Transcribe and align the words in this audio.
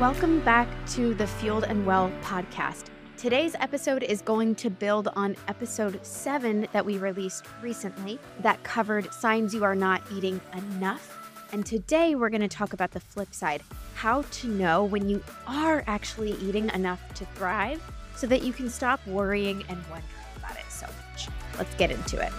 Welcome 0.00 0.40
back 0.40 0.68
to 0.88 1.14
the 1.14 1.26
Fueled 1.26 1.64
and 1.64 1.86
Well 1.86 2.12
podcast. 2.20 2.88
Today's 3.16 3.56
episode 3.60 4.02
is 4.02 4.20
going 4.20 4.54
to 4.56 4.68
build 4.68 5.08
on 5.16 5.34
episode 5.48 6.04
seven 6.04 6.68
that 6.72 6.84
we 6.84 6.98
released 6.98 7.46
recently 7.62 8.18
that 8.40 8.62
covered 8.62 9.10
signs 9.10 9.54
you 9.54 9.64
are 9.64 9.74
not 9.74 10.02
eating 10.12 10.38
enough. 10.54 11.16
And 11.50 11.64
today 11.64 12.14
we're 12.14 12.28
going 12.28 12.42
to 12.42 12.48
talk 12.48 12.74
about 12.74 12.90
the 12.90 13.00
flip 13.00 13.32
side 13.32 13.62
how 13.94 14.20
to 14.20 14.48
know 14.48 14.84
when 14.84 15.08
you 15.08 15.24
are 15.46 15.82
actually 15.86 16.32
eating 16.42 16.68
enough 16.74 17.00
to 17.14 17.24
thrive 17.34 17.80
so 18.16 18.26
that 18.26 18.42
you 18.42 18.52
can 18.52 18.68
stop 18.68 19.00
worrying 19.06 19.64
and 19.70 19.82
wondering 19.88 20.04
about 20.36 20.58
it 20.58 20.70
so 20.70 20.84
much. 20.84 21.28
Let's 21.56 21.74
get 21.76 21.90
into 21.90 22.20
it. 22.20 22.34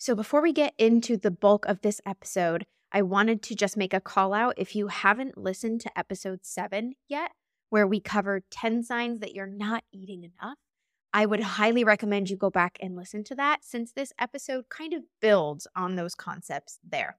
So, 0.00 0.14
before 0.14 0.40
we 0.40 0.54
get 0.54 0.72
into 0.78 1.18
the 1.18 1.30
bulk 1.30 1.66
of 1.66 1.82
this 1.82 2.00
episode, 2.06 2.64
I 2.90 3.02
wanted 3.02 3.42
to 3.42 3.54
just 3.54 3.76
make 3.76 3.92
a 3.92 4.00
call 4.00 4.32
out. 4.32 4.54
If 4.56 4.74
you 4.74 4.86
haven't 4.86 5.36
listened 5.36 5.82
to 5.82 5.98
episode 5.98 6.38
seven 6.42 6.94
yet, 7.06 7.32
where 7.68 7.86
we 7.86 8.00
cover 8.00 8.40
10 8.50 8.82
signs 8.82 9.20
that 9.20 9.34
you're 9.34 9.46
not 9.46 9.84
eating 9.92 10.24
enough, 10.24 10.56
I 11.12 11.26
would 11.26 11.42
highly 11.42 11.84
recommend 11.84 12.30
you 12.30 12.38
go 12.38 12.48
back 12.48 12.78
and 12.80 12.96
listen 12.96 13.24
to 13.24 13.34
that 13.34 13.62
since 13.62 13.92
this 13.92 14.14
episode 14.18 14.70
kind 14.70 14.94
of 14.94 15.02
builds 15.20 15.66
on 15.76 15.96
those 15.96 16.14
concepts 16.14 16.78
there. 16.82 17.18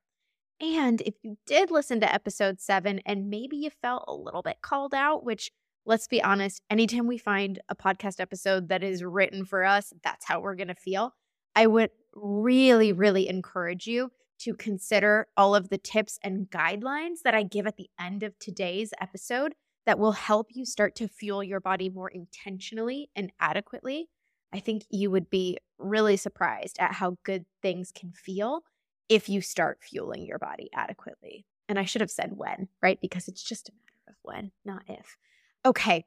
And 0.59 1.01
if 1.01 1.13
you 1.21 1.37
did 1.45 1.69
listen 1.69 1.99
to 1.99 2.11
episode 2.11 2.59
seven 2.59 2.99
and 3.05 3.29
maybe 3.29 3.57
you 3.57 3.69
felt 3.69 4.05
a 4.07 4.15
little 4.15 4.41
bit 4.41 4.57
called 4.63 4.95
out, 4.95 5.23
which 5.23 5.51
let's 5.85 6.07
be 6.07 6.23
honest, 6.23 6.63
anytime 6.67 7.05
we 7.05 7.19
find 7.19 7.59
a 7.69 7.75
podcast 7.75 8.19
episode 8.19 8.69
that 8.69 8.81
is 8.81 9.03
written 9.03 9.45
for 9.45 9.63
us, 9.63 9.93
that's 10.03 10.25
how 10.25 10.39
we're 10.39 10.55
going 10.55 10.67
to 10.67 10.73
feel. 10.73 11.13
I 11.55 11.67
would 11.67 11.91
really, 12.13 12.91
really 12.91 13.27
encourage 13.27 13.87
you 13.87 14.11
to 14.39 14.53
consider 14.55 15.27
all 15.37 15.53
of 15.53 15.69
the 15.69 15.77
tips 15.77 16.17
and 16.23 16.49
guidelines 16.49 17.21
that 17.23 17.35
I 17.35 17.43
give 17.43 17.67
at 17.67 17.77
the 17.77 17.89
end 17.99 18.23
of 18.23 18.37
today's 18.39 18.91
episode 18.99 19.53
that 19.85 19.99
will 19.99 20.13
help 20.13 20.47
you 20.51 20.65
start 20.65 20.95
to 20.95 21.07
fuel 21.07 21.43
your 21.43 21.59
body 21.59 21.89
more 21.89 22.09
intentionally 22.09 23.09
and 23.15 23.31
adequately. 23.39 24.09
I 24.53 24.59
think 24.59 24.83
you 24.89 25.11
would 25.11 25.29
be 25.29 25.57
really 25.77 26.17
surprised 26.17 26.77
at 26.79 26.93
how 26.93 27.17
good 27.23 27.45
things 27.61 27.91
can 27.93 28.11
feel 28.11 28.61
if 29.09 29.29
you 29.29 29.41
start 29.41 29.79
fueling 29.81 30.25
your 30.25 30.39
body 30.39 30.69
adequately. 30.73 31.45
And 31.69 31.79
I 31.79 31.85
should 31.85 32.01
have 32.01 32.11
said 32.11 32.33
when, 32.35 32.67
right? 32.81 32.99
Because 33.01 33.27
it's 33.27 33.43
just 33.43 33.69
a 33.69 33.71
matter 33.71 34.09
of 34.09 34.15
when, 34.23 34.51
not 34.65 34.83
if. 34.87 35.17
Okay. 35.65 36.05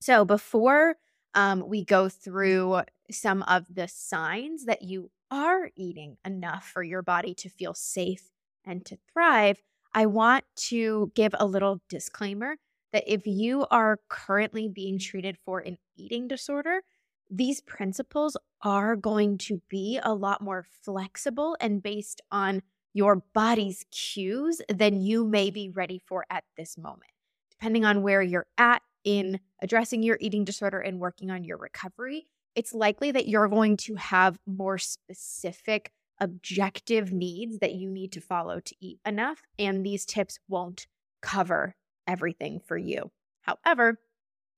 So 0.00 0.24
before 0.24 0.96
um, 1.34 1.66
we 1.66 1.84
go 1.84 2.08
through 2.08 2.82
some 3.10 3.42
of 3.42 3.64
the 3.72 3.88
signs 3.88 4.64
that 4.64 4.82
you 4.82 5.10
are 5.30 5.70
eating 5.76 6.16
enough 6.24 6.64
for 6.64 6.82
your 6.82 7.02
body 7.02 7.34
to 7.34 7.48
feel 7.48 7.74
safe 7.74 8.30
and 8.64 8.84
to 8.86 8.98
thrive, 9.12 9.58
I 9.92 10.06
want 10.06 10.44
to 10.56 11.12
give 11.14 11.34
a 11.38 11.46
little 11.46 11.80
disclaimer 11.88 12.56
that 12.92 13.04
if 13.06 13.26
you 13.26 13.66
are 13.70 13.98
currently 14.08 14.68
being 14.68 14.98
treated 14.98 15.36
for 15.44 15.60
an 15.60 15.78
eating 15.96 16.28
disorder, 16.28 16.82
these 17.30 17.60
principles 17.60 18.36
are 18.62 18.96
going 18.96 19.38
to 19.38 19.60
be 19.68 19.98
a 20.02 20.14
lot 20.14 20.40
more 20.40 20.64
flexible 20.82 21.56
and 21.60 21.82
based 21.82 22.20
on 22.30 22.62
your 22.92 23.16
body's 23.34 23.84
cues 23.90 24.60
than 24.68 25.00
you 25.00 25.24
may 25.24 25.50
be 25.50 25.68
ready 25.68 26.00
for 26.06 26.24
at 26.30 26.44
this 26.56 26.78
moment. 26.78 27.10
Depending 27.50 27.84
on 27.84 28.02
where 28.02 28.22
you're 28.22 28.46
at 28.56 28.82
in 29.04 29.40
addressing 29.60 30.02
your 30.02 30.16
eating 30.20 30.44
disorder 30.44 30.78
and 30.78 31.00
working 31.00 31.30
on 31.30 31.44
your 31.44 31.58
recovery, 31.58 32.28
it's 32.54 32.74
likely 32.74 33.10
that 33.12 33.28
you're 33.28 33.48
going 33.48 33.76
to 33.78 33.94
have 33.96 34.38
more 34.46 34.78
specific 34.78 35.92
objective 36.20 37.12
needs 37.12 37.58
that 37.58 37.74
you 37.74 37.90
need 37.90 38.12
to 38.12 38.20
follow 38.20 38.60
to 38.60 38.74
eat 38.80 39.00
enough. 39.04 39.42
And 39.58 39.84
these 39.84 40.06
tips 40.06 40.38
won't 40.48 40.86
cover 41.20 41.74
everything 42.06 42.60
for 42.60 42.76
you. 42.76 43.10
However, 43.42 43.98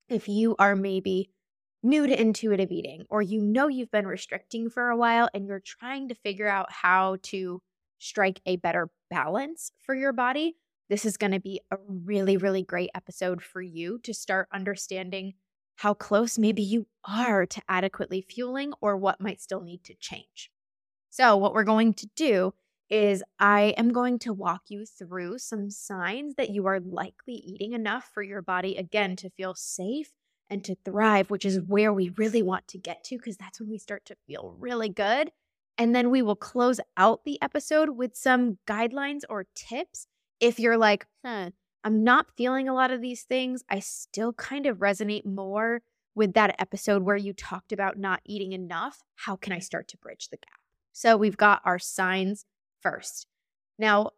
if 0.08 0.28
you 0.28 0.54
are 0.58 0.76
maybe 0.76 1.30
new 1.82 2.06
to 2.06 2.20
intuitive 2.20 2.70
eating 2.70 3.04
or 3.08 3.22
you 3.22 3.40
know 3.40 3.68
you've 3.68 3.90
been 3.90 4.06
restricting 4.06 4.68
for 4.68 4.88
a 4.88 4.96
while 4.96 5.28
and 5.32 5.46
you're 5.46 5.60
trying 5.60 6.08
to 6.08 6.14
figure 6.14 6.48
out 6.48 6.70
how 6.70 7.16
to 7.22 7.60
strike 7.98 8.40
a 8.44 8.56
better 8.56 8.90
balance 9.10 9.72
for 9.78 9.94
your 9.94 10.12
body, 10.12 10.56
this 10.88 11.04
is 11.04 11.16
going 11.16 11.32
to 11.32 11.40
be 11.40 11.60
a 11.70 11.76
really, 11.88 12.36
really 12.36 12.62
great 12.62 12.90
episode 12.94 13.42
for 13.42 13.62
you 13.62 13.98
to 14.02 14.12
start 14.14 14.48
understanding 14.52 15.34
how 15.76 15.94
close 15.94 16.38
maybe 16.38 16.62
you 16.62 16.86
are 17.04 17.46
to 17.46 17.62
adequately 17.68 18.20
fueling 18.20 18.72
or 18.80 18.96
what 18.96 19.20
might 19.20 19.40
still 19.40 19.60
need 19.60 19.84
to 19.84 19.94
change. 19.94 20.50
So, 21.10 21.36
what 21.36 21.54
we're 21.54 21.64
going 21.64 21.94
to 21.94 22.08
do 22.16 22.52
is 22.88 23.22
I 23.38 23.74
am 23.76 23.92
going 23.92 24.18
to 24.20 24.32
walk 24.32 24.62
you 24.68 24.84
through 24.86 25.38
some 25.38 25.70
signs 25.70 26.34
that 26.36 26.50
you 26.50 26.66
are 26.66 26.80
likely 26.80 27.34
eating 27.34 27.72
enough 27.72 28.10
for 28.12 28.22
your 28.22 28.42
body, 28.42 28.76
again, 28.76 29.16
to 29.16 29.30
feel 29.30 29.54
safe 29.54 30.12
and 30.48 30.62
to 30.64 30.76
thrive, 30.84 31.30
which 31.30 31.44
is 31.44 31.60
where 31.60 31.92
we 31.92 32.10
really 32.10 32.42
want 32.42 32.68
to 32.68 32.78
get 32.78 33.02
to 33.04 33.16
because 33.16 33.36
that's 33.36 33.60
when 33.60 33.68
we 33.68 33.78
start 33.78 34.04
to 34.06 34.16
feel 34.26 34.54
really 34.58 34.88
good. 34.88 35.32
And 35.78 35.94
then 35.94 36.10
we 36.10 36.22
will 36.22 36.36
close 36.36 36.80
out 36.96 37.24
the 37.24 37.40
episode 37.42 37.90
with 37.90 38.16
some 38.16 38.58
guidelines 38.66 39.22
or 39.28 39.46
tips 39.54 40.06
if 40.40 40.58
you're 40.58 40.78
like, 40.78 41.06
huh, 41.24 41.50
I'm 41.86 42.02
not 42.02 42.26
feeling 42.36 42.68
a 42.68 42.74
lot 42.74 42.90
of 42.90 43.00
these 43.00 43.22
things, 43.22 43.62
I 43.70 43.78
still 43.78 44.32
kind 44.32 44.66
of 44.66 44.78
resonate 44.78 45.24
more 45.24 45.82
with 46.16 46.32
that 46.32 46.56
episode 46.58 47.04
where 47.04 47.16
you 47.16 47.32
talked 47.32 47.70
about 47.70 47.96
not 47.96 48.22
eating 48.26 48.52
enough. 48.52 49.04
How 49.14 49.36
can 49.36 49.52
I 49.52 49.60
start 49.60 49.86
to 49.88 49.96
bridge 49.98 50.26
the 50.28 50.36
gap? 50.36 50.58
So 50.92 51.16
we've 51.16 51.36
got 51.36 51.62
our 51.64 51.78
signs 51.78 52.44
first. 52.80 53.28
Now, 53.78 54.10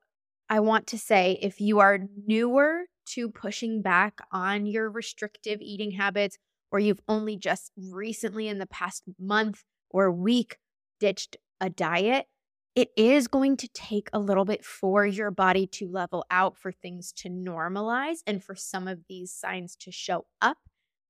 I 0.49 0.61
want 0.61 0.87
to 0.87 0.99
say 0.99 1.39
if 1.43 1.61
you 1.61 1.79
are 1.81 1.99
newer 2.27 2.85
to 3.11 3.29
pushing 3.29 3.83
back 3.83 4.23
on 4.33 4.65
your 4.65 4.91
restrictive 4.91 5.59
eating 5.61 5.91
habits, 5.91 6.39
or 6.73 6.79
you've 6.79 7.03
only 7.07 7.37
just 7.37 7.73
recently 7.77 8.49
in 8.49 8.61
the 8.61 8.67
past 8.67 9.03
month 9.21 9.63
or 9.91 10.11
week 10.11 10.57
ditched 11.01 11.37
a 11.61 11.69
diet, 11.69 12.29
it 12.79 12.93
is 12.97 13.27
going 13.27 13.57
to 13.57 13.67
take 13.75 14.09
a 14.13 14.21
little 14.21 14.45
bit 14.45 14.65
for 14.65 15.05
your 15.05 15.33
body 15.33 15.67
to 15.67 15.89
level 15.89 16.25
out, 16.31 16.57
for 16.57 16.71
things 16.71 17.11
to 17.17 17.29
normalize, 17.29 18.19
and 18.25 18.41
for 18.41 18.55
some 18.55 18.87
of 18.87 19.01
these 19.09 19.33
signs 19.33 19.75
to 19.81 19.91
show 19.91 20.27
up. 20.41 20.59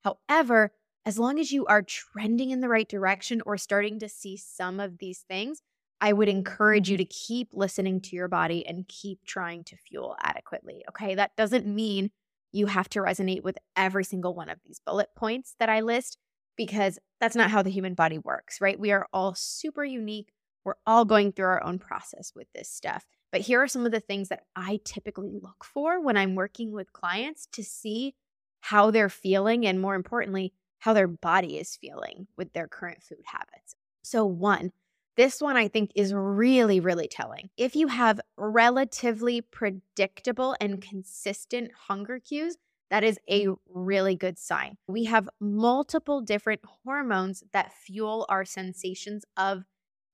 However, 0.02 0.72
as 1.04 1.18
long 1.18 1.38
as 1.38 1.52
you 1.52 1.66
are 1.66 1.82
trending 1.82 2.52
in 2.52 2.62
the 2.62 2.70
right 2.70 2.88
direction 2.88 3.42
or 3.44 3.58
starting 3.58 3.98
to 3.98 4.08
see 4.08 4.34
some 4.38 4.80
of 4.80 4.96
these 4.96 5.26
things, 5.28 5.60
I 6.00 6.14
would 6.14 6.30
encourage 6.30 6.88
you 6.88 6.96
mm-hmm. 6.96 7.02
to 7.02 7.14
keep 7.26 7.48
listening 7.52 8.00
to 8.00 8.16
your 8.16 8.28
body 8.28 8.66
and 8.66 8.88
keep 8.88 9.26
trying 9.26 9.62
to 9.64 9.76
fuel 9.76 10.16
adequately. 10.22 10.84
Okay. 10.88 11.16
That 11.16 11.36
doesn't 11.36 11.66
mean 11.66 12.12
you 12.50 12.64
have 12.64 12.88
to 12.90 13.00
resonate 13.00 13.42
with 13.42 13.58
every 13.76 14.04
single 14.04 14.34
one 14.34 14.48
of 14.48 14.56
these 14.64 14.80
bullet 14.86 15.10
points 15.14 15.54
that 15.60 15.68
I 15.68 15.80
list 15.80 16.16
because 16.56 16.98
that's 17.20 17.36
not 17.36 17.50
how 17.50 17.60
the 17.60 17.70
human 17.70 17.92
body 17.92 18.16
works, 18.16 18.58
right? 18.58 18.80
We 18.80 18.90
are 18.90 19.06
all 19.12 19.34
super 19.34 19.84
unique. 19.84 20.32
We're 20.64 20.74
all 20.86 21.04
going 21.04 21.32
through 21.32 21.46
our 21.46 21.64
own 21.64 21.78
process 21.78 22.32
with 22.34 22.46
this 22.54 22.68
stuff. 22.68 23.04
But 23.30 23.42
here 23.42 23.62
are 23.62 23.68
some 23.68 23.86
of 23.86 23.92
the 23.92 24.00
things 24.00 24.28
that 24.28 24.44
I 24.56 24.80
typically 24.84 25.30
look 25.30 25.64
for 25.64 26.00
when 26.00 26.16
I'm 26.16 26.34
working 26.34 26.72
with 26.72 26.92
clients 26.92 27.46
to 27.52 27.62
see 27.62 28.14
how 28.60 28.90
they're 28.90 29.08
feeling 29.08 29.66
and, 29.66 29.80
more 29.80 29.94
importantly, 29.94 30.52
how 30.78 30.92
their 30.92 31.08
body 31.08 31.58
is 31.58 31.76
feeling 31.76 32.26
with 32.36 32.52
their 32.52 32.68
current 32.68 33.02
food 33.02 33.24
habits. 33.24 33.74
So, 34.02 34.24
one, 34.24 34.72
this 35.16 35.40
one 35.40 35.56
I 35.56 35.68
think 35.68 35.90
is 35.94 36.14
really, 36.14 36.80
really 36.80 37.08
telling. 37.08 37.50
If 37.56 37.74
you 37.74 37.88
have 37.88 38.20
relatively 38.36 39.40
predictable 39.40 40.56
and 40.60 40.80
consistent 40.80 41.72
hunger 41.88 42.20
cues, 42.20 42.56
that 42.90 43.04
is 43.04 43.18
a 43.28 43.48
really 43.68 44.16
good 44.16 44.38
sign. 44.38 44.78
We 44.86 45.04
have 45.04 45.28
multiple 45.40 46.20
different 46.20 46.62
hormones 46.84 47.42
that 47.52 47.72
fuel 47.72 48.26
our 48.28 48.44
sensations 48.44 49.24
of 49.36 49.64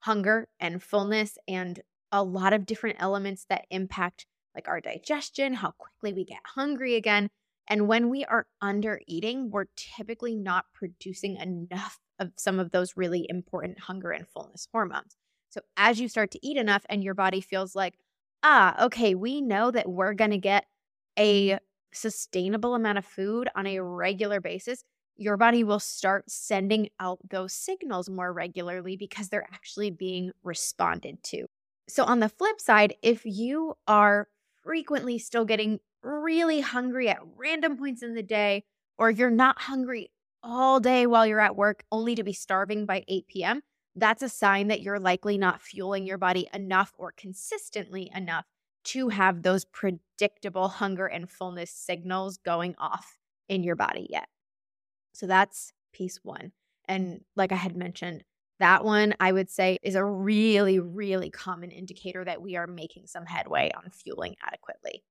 hunger 0.05 0.49
and 0.61 0.83
fullness 0.83 1.39
and 1.49 1.81
a 2.13 2.23
lot 2.23 2.53
of 2.53 2.67
different 2.67 2.97
elements 3.01 3.47
that 3.49 3.65
impact 3.71 4.27
like 4.55 4.69
our 4.69 4.81
digestion, 4.81 5.55
how 5.55 5.73
quickly 5.79 6.13
we 6.13 6.25
get 6.25 6.41
hungry 6.45 6.95
again. 6.95 7.31
And 7.69 7.89
when 7.89 8.11
we 8.11 8.23
are 8.27 8.47
under 8.61 9.01
eating, 9.09 9.51
we're 9.51 9.65
typically 9.77 10.37
not 10.37 10.67
producing 10.75 11.37
enough 11.37 11.99
of 12.19 12.33
some 12.37 12.61
of 12.61 12.71
those 12.71 12.99
really 12.99 13.27
important 13.31 13.81
hunger 13.81 14.11
and 14.11 14.29
fullness 14.29 14.69
hormones. 14.71 15.17
So 15.49 15.63
as 15.79 15.99
you 15.99 16.09
start 16.09 16.31
to 16.33 16.47
eat 16.47 16.59
enough 16.59 16.85
and 16.91 17.03
your 17.03 17.15
body 17.15 17.41
feels 17.41 17.75
like, 17.75 17.95
ah, 18.43 18.85
okay, 18.85 19.15
we 19.15 19.41
know 19.41 19.71
that 19.71 19.89
we're 19.89 20.13
going 20.13 20.33
to 20.33 20.39
get 20.39 20.67
a 21.19 21.59
sustainable 21.95 22.75
amount 22.75 22.99
of 22.99 23.07
food 23.07 23.49
on 23.57 23.67
a 23.67 23.81
regular 23.81 24.41
basis, 24.41 24.85
your 25.17 25.37
body 25.37 25.65
will 25.65 25.81
start 25.81 26.31
sending 26.31 26.89
out 27.01 27.19
those 27.29 27.53
signals 27.53 28.11
more 28.11 28.33
regularly 28.33 28.97
because 28.97 29.29
they're 29.29 29.49
actually 29.53 29.91
being 29.91 30.33
responded 30.43 31.23
to. 31.25 31.47
So, 31.89 32.05
on 32.05 32.21
the 32.21 32.29
flip 32.29 32.61
side, 32.61 32.95
if 33.03 33.25
you 33.25 33.75
are 33.87 34.29
frequently 34.63 35.19
still 35.19 35.45
getting 35.45 35.81
really 36.03 36.61
hungry 36.61 37.09
at 37.09 37.21
random 37.37 37.77
points 37.77 38.03
in 38.03 38.15
the 38.15 38.23
day, 38.23 38.65
or 38.99 39.11
you're 39.11 39.31
not 39.31 39.61
hungry 39.63 40.11
all 40.43 40.81
day 40.81 41.07
while 41.07 41.27
you're 41.27 41.41
at 41.41 41.57
work 41.57 41.85
only 41.91 42.15
to 42.15 42.23
be 42.23 42.33
starving 42.33 42.87
by 42.87 43.05
8 43.09 43.27
p.m., 43.29 43.63
that's 43.97 44.23
a 44.23 44.29
sign 44.29 44.69
that 44.69 44.81
you're 44.83 44.99
likely 44.99 45.39
not 45.39 45.63
fueling 45.63 46.07
your 46.07 46.19
body 46.19 46.49
enough 46.53 46.93
or 46.99 47.13
consistently 47.17 48.11
enough 48.15 48.45
to 48.85 49.09
have 49.09 49.43
those 49.43 49.65
predictable 49.65 50.69
hunger 50.69 51.07
and 51.07 51.31
fullness 51.31 51.71
signals 51.71 52.39
going 52.39 52.75
off 52.79 53.19
in 53.49 53.63
your 53.63 53.77
body 53.77 54.07
yet. 54.11 54.29
So 55.15 55.27
that's 55.27 55.73
piece 55.93 56.21
one. 56.23 56.53
And 56.87 57.23
like 57.37 57.53
I 57.53 57.57
had 57.57 57.77
mentioned, 57.77 58.25
that 58.61 58.85
one 58.85 59.15
I 59.19 59.33
would 59.33 59.51
say 59.51 59.79
is 59.83 59.95
a 59.95 60.05
really, 60.05 60.79
really 60.79 61.31
common 61.31 61.71
indicator 61.71 62.25
that 62.25 62.43
we 62.43 62.57
are 62.57 62.67
making 62.67 63.07
some 63.07 63.27
headway 63.27 63.73
on 63.75 63.91
fueling 63.91 64.37
adequately. 64.47 65.03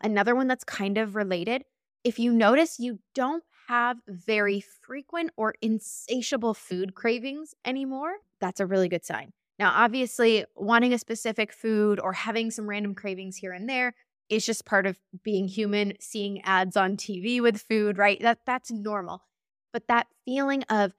Another 0.00 0.34
one 0.34 0.48
that's 0.48 0.64
kind 0.64 0.98
of 0.98 1.14
related 1.14 1.64
if 2.04 2.18
you 2.18 2.32
notice 2.32 2.80
you 2.80 2.98
don't 3.14 3.44
have 3.68 3.98
very 4.08 4.60
frequent 4.60 5.30
or 5.36 5.54
insatiable 5.62 6.54
food 6.54 6.94
cravings 6.94 7.54
anymore, 7.64 8.14
that's 8.40 8.60
a 8.60 8.66
really 8.66 8.88
good 8.88 9.04
sign. 9.04 9.32
Now, 9.58 9.72
obviously, 9.74 10.44
wanting 10.56 10.92
a 10.92 10.98
specific 10.98 11.52
food 11.52 12.00
or 12.00 12.12
having 12.12 12.50
some 12.50 12.68
random 12.68 12.94
cravings 12.94 13.36
here 13.36 13.52
and 13.52 13.68
there 13.68 13.94
is 14.28 14.44
just 14.44 14.64
part 14.64 14.86
of 14.86 14.98
being 15.22 15.46
human, 15.46 15.92
seeing 16.00 16.40
ads 16.42 16.76
on 16.76 16.96
TV 16.96 17.40
with 17.40 17.60
food, 17.60 17.98
right? 17.98 18.20
That 18.20 18.40
that's 18.46 18.70
normal. 18.70 19.22
But 19.72 19.88
that 19.88 20.06
feeling 20.24 20.62
of 20.64 20.92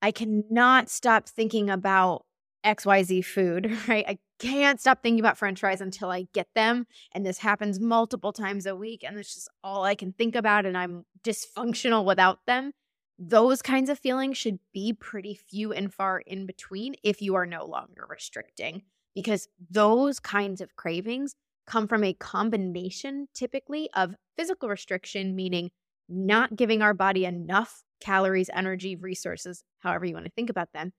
I 0.00 0.10
cannot 0.10 0.90
stop 0.90 1.28
thinking 1.28 1.70
about 1.70 2.24
XYZ 2.64 3.24
food, 3.24 3.76
right? 3.88 4.04
I 4.06 4.18
can't 4.38 4.80
stop 4.80 5.02
thinking 5.02 5.20
about 5.20 5.38
french 5.38 5.60
fries 5.60 5.80
until 5.80 6.10
I 6.10 6.26
get 6.32 6.48
them. 6.54 6.86
And 7.12 7.24
this 7.24 7.38
happens 7.38 7.78
multiple 7.78 8.32
times 8.32 8.66
a 8.66 8.74
week. 8.74 9.04
And 9.04 9.16
it's 9.18 9.34
just 9.34 9.48
all 9.62 9.84
I 9.84 9.94
can 9.94 10.12
think 10.12 10.34
about. 10.34 10.66
And 10.66 10.76
I'm 10.76 11.04
dysfunctional 11.22 12.04
without 12.04 12.40
them. 12.46 12.72
Those 13.18 13.62
kinds 13.62 13.88
of 13.88 13.98
feelings 13.98 14.36
should 14.36 14.58
be 14.72 14.92
pretty 14.92 15.34
few 15.34 15.72
and 15.72 15.94
far 15.94 16.18
in 16.20 16.46
between 16.46 16.96
if 17.04 17.22
you 17.22 17.36
are 17.36 17.46
no 17.46 17.64
longer 17.64 18.04
restricting, 18.08 18.82
because 19.14 19.48
those 19.70 20.18
kinds 20.18 20.60
of 20.60 20.74
cravings 20.74 21.36
come 21.66 21.86
from 21.86 22.02
a 22.02 22.14
combination 22.14 23.28
typically 23.32 23.88
of 23.94 24.16
physical 24.36 24.68
restriction, 24.68 25.36
meaning 25.36 25.70
not 26.08 26.56
giving 26.56 26.82
our 26.82 26.94
body 26.94 27.24
enough 27.24 27.84
calories, 28.02 28.50
energy, 28.52 28.96
resources, 28.96 29.62
however 29.78 30.04
you 30.04 30.14
want 30.14 30.26
to 30.26 30.32
think 30.32 30.50
about 30.50 30.72
them, 30.74 30.92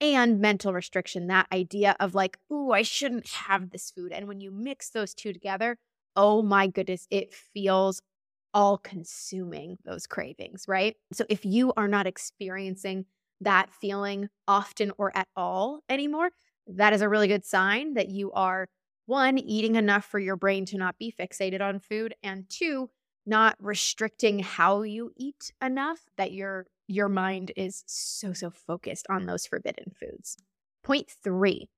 and 0.00 0.40
mental 0.40 0.72
restriction, 0.72 1.28
that 1.28 1.46
idea 1.52 1.96
of 2.00 2.14
like, 2.14 2.38
ooh, 2.52 2.72
I 2.72 2.82
shouldn't 2.82 3.28
have 3.28 3.70
this 3.70 3.90
food. 3.90 4.12
And 4.12 4.26
when 4.28 4.40
you 4.40 4.50
mix 4.50 4.90
those 4.90 5.14
two 5.14 5.32
together, 5.32 5.78
oh 6.16 6.42
my 6.42 6.66
goodness, 6.66 7.06
it 7.10 7.32
feels 7.32 8.02
all 8.52 8.78
consuming 8.78 9.76
those 9.84 10.06
cravings, 10.06 10.64
right? 10.66 10.96
So 11.12 11.24
if 11.28 11.44
you 11.44 11.72
are 11.76 11.88
not 11.88 12.06
experiencing 12.06 13.04
that 13.42 13.70
feeling 13.70 14.28
often 14.48 14.92
or 14.96 15.14
at 15.14 15.28
all 15.36 15.80
anymore, 15.90 16.30
that 16.66 16.92
is 16.92 17.02
a 17.02 17.08
really 17.08 17.28
good 17.28 17.44
sign 17.44 17.94
that 17.94 18.08
you 18.08 18.32
are 18.32 18.66
one, 19.04 19.38
eating 19.38 19.76
enough 19.76 20.04
for 20.04 20.18
your 20.18 20.36
brain 20.36 20.66
to 20.66 20.78
not 20.78 20.98
be 20.98 21.14
fixated 21.16 21.60
on 21.60 21.78
food, 21.78 22.14
and 22.22 22.48
two, 22.48 22.90
not 23.26 23.56
restricting 23.60 24.38
how 24.38 24.82
you 24.82 25.12
eat 25.16 25.52
enough 25.62 26.00
that 26.16 26.32
your 26.32 26.66
your 26.88 27.08
mind 27.08 27.50
is 27.56 27.82
so 27.86 28.32
so 28.32 28.50
focused 28.50 29.06
on 29.10 29.26
those 29.26 29.46
forbidden 29.46 29.92
foods. 29.98 30.36
Point 30.84 31.10
3. 31.22 31.68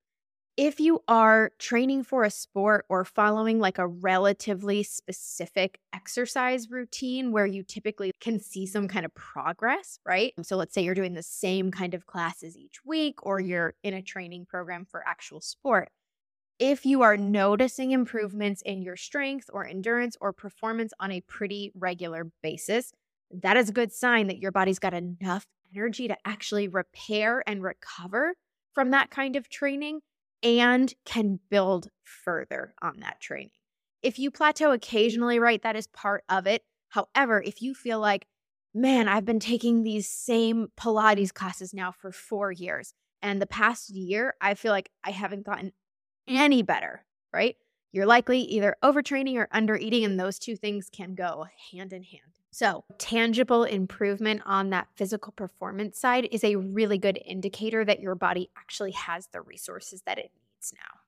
If 0.55 0.79
you 0.81 1.01
are 1.07 1.51
training 1.57 2.03
for 2.03 2.23
a 2.23 2.29
sport 2.29 2.85
or 2.89 3.05
following 3.05 3.59
like 3.59 3.77
a 3.77 3.87
relatively 3.87 4.83
specific 4.83 5.79
exercise 5.95 6.69
routine 6.69 7.31
where 7.31 7.45
you 7.45 7.63
typically 7.63 8.11
can 8.19 8.41
see 8.41 8.65
some 8.65 8.89
kind 8.89 9.05
of 9.05 9.13
progress, 9.15 9.99
right? 10.05 10.33
So 10.43 10.57
let's 10.57 10.73
say 10.73 10.83
you're 10.83 10.95
doing 10.95 11.13
the 11.13 11.23
same 11.23 11.71
kind 11.71 11.93
of 11.93 12.07
classes 12.07 12.57
each 12.57 12.83
week 12.85 13.25
or 13.25 13.39
you're 13.39 13.73
in 13.83 13.93
a 13.93 14.01
training 14.01 14.47
program 14.47 14.85
for 14.85 15.01
actual 15.07 15.39
sport 15.39 15.89
if 16.59 16.85
you 16.85 17.01
are 17.01 17.15
noticing 17.15 17.91
improvements 17.91 18.61
in 18.61 18.81
your 18.81 18.97
strength 18.97 19.49
or 19.51 19.65
endurance 19.65 20.17
or 20.19 20.33
performance 20.33 20.91
on 20.99 21.11
a 21.11 21.21
pretty 21.21 21.71
regular 21.73 22.29
basis, 22.43 22.91
that 23.31 23.55
is 23.57 23.69
a 23.69 23.73
good 23.73 23.93
sign 23.93 24.27
that 24.27 24.39
your 24.39 24.51
body's 24.51 24.79
got 24.79 24.93
enough 24.93 25.47
energy 25.73 26.07
to 26.09 26.17
actually 26.25 26.67
repair 26.67 27.43
and 27.47 27.63
recover 27.63 28.33
from 28.73 28.91
that 28.91 29.09
kind 29.09 29.35
of 29.35 29.49
training 29.49 30.01
and 30.43 30.93
can 31.05 31.39
build 31.49 31.87
further 32.03 32.73
on 32.81 32.99
that 32.99 33.19
training. 33.21 33.51
If 34.01 34.19
you 34.19 34.31
plateau 34.31 34.71
occasionally, 34.71 35.39
right, 35.39 35.61
that 35.63 35.75
is 35.75 35.87
part 35.87 36.23
of 36.29 36.47
it. 36.47 36.63
However, 36.89 37.41
if 37.41 37.61
you 37.61 37.73
feel 37.73 37.99
like, 37.99 38.25
man, 38.73 39.07
I've 39.07 39.25
been 39.25 39.39
taking 39.39 39.83
these 39.83 40.09
same 40.09 40.67
Pilates 40.77 41.33
classes 41.33 41.73
now 41.73 41.91
for 41.91 42.11
four 42.11 42.51
years, 42.51 42.93
and 43.21 43.41
the 43.41 43.47
past 43.47 43.89
year, 43.89 44.33
I 44.41 44.53
feel 44.53 44.71
like 44.71 44.89
I 45.03 45.11
haven't 45.11 45.45
gotten 45.45 45.73
any 46.29 46.61
better, 46.61 47.03
right? 47.33 47.55
You're 47.91 48.05
likely 48.05 48.41
either 48.41 48.75
overtraining 48.83 49.35
or 49.35 49.47
undereating, 49.53 50.05
and 50.05 50.19
those 50.19 50.37
two 50.37 50.55
things 50.55 50.89
can 50.91 51.15
go 51.15 51.47
hand 51.71 51.91
in 51.91 52.03
hand. 52.03 52.21
So, 52.51 52.83
tangible 52.97 53.63
improvement 53.63 54.41
on 54.45 54.69
that 54.71 54.87
physical 54.95 55.31
performance 55.31 55.99
side 55.99 56.27
is 56.31 56.43
a 56.43 56.55
really 56.55 56.97
good 56.97 57.19
indicator 57.25 57.85
that 57.85 57.99
your 57.99 58.15
body 58.15 58.49
actually 58.57 58.91
has 58.91 59.27
the 59.27 59.41
resources 59.41 60.01
that 60.05 60.17
it 60.17 60.31
needs 60.35 60.73
now. 60.75 60.99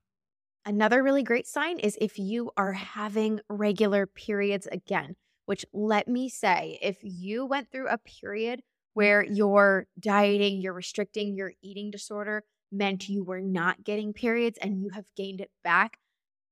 Another 0.65 1.01
really 1.01 1.23
great 1.23 1.47
sign 1.47 1.79
is 1.79 1.97
if 1.99 2.19
you 2.19 2.51
are 2.57 2.73
having 2.73 3.39
regular 3.49 4.05
periods 4.05 4.67
again, 4.71 5.15
which 5.45 5.65
let 5.73 6.07
me 6.07 6.29
say, 6.29 6.77
if 6.81 6.97
you 7.01 7.45
went 7.45 7.71
through 7.71 7.87
a 7.87 7.97
period 7.97 8.61
where 8.93 9.23
you're 9.23 9.87
dieting, 9.99 10.61
you're 10.61 10.73
restricting 10.73 11.35
your 11.35 11.53
eating 11.61 11.89
disorder, 11.89 12.43
meant 12.71 13.09
you 13.09 13.23
were 13.23 13.41
not 13.41 13.83
getting 13.83 14.13
periods 14.13 14.57
and 14.61 14.81
you 14.81 14.89
have 14.93 15.05
gained 15.15 15.41
it 15.41 15.51
back, 15.63 15.97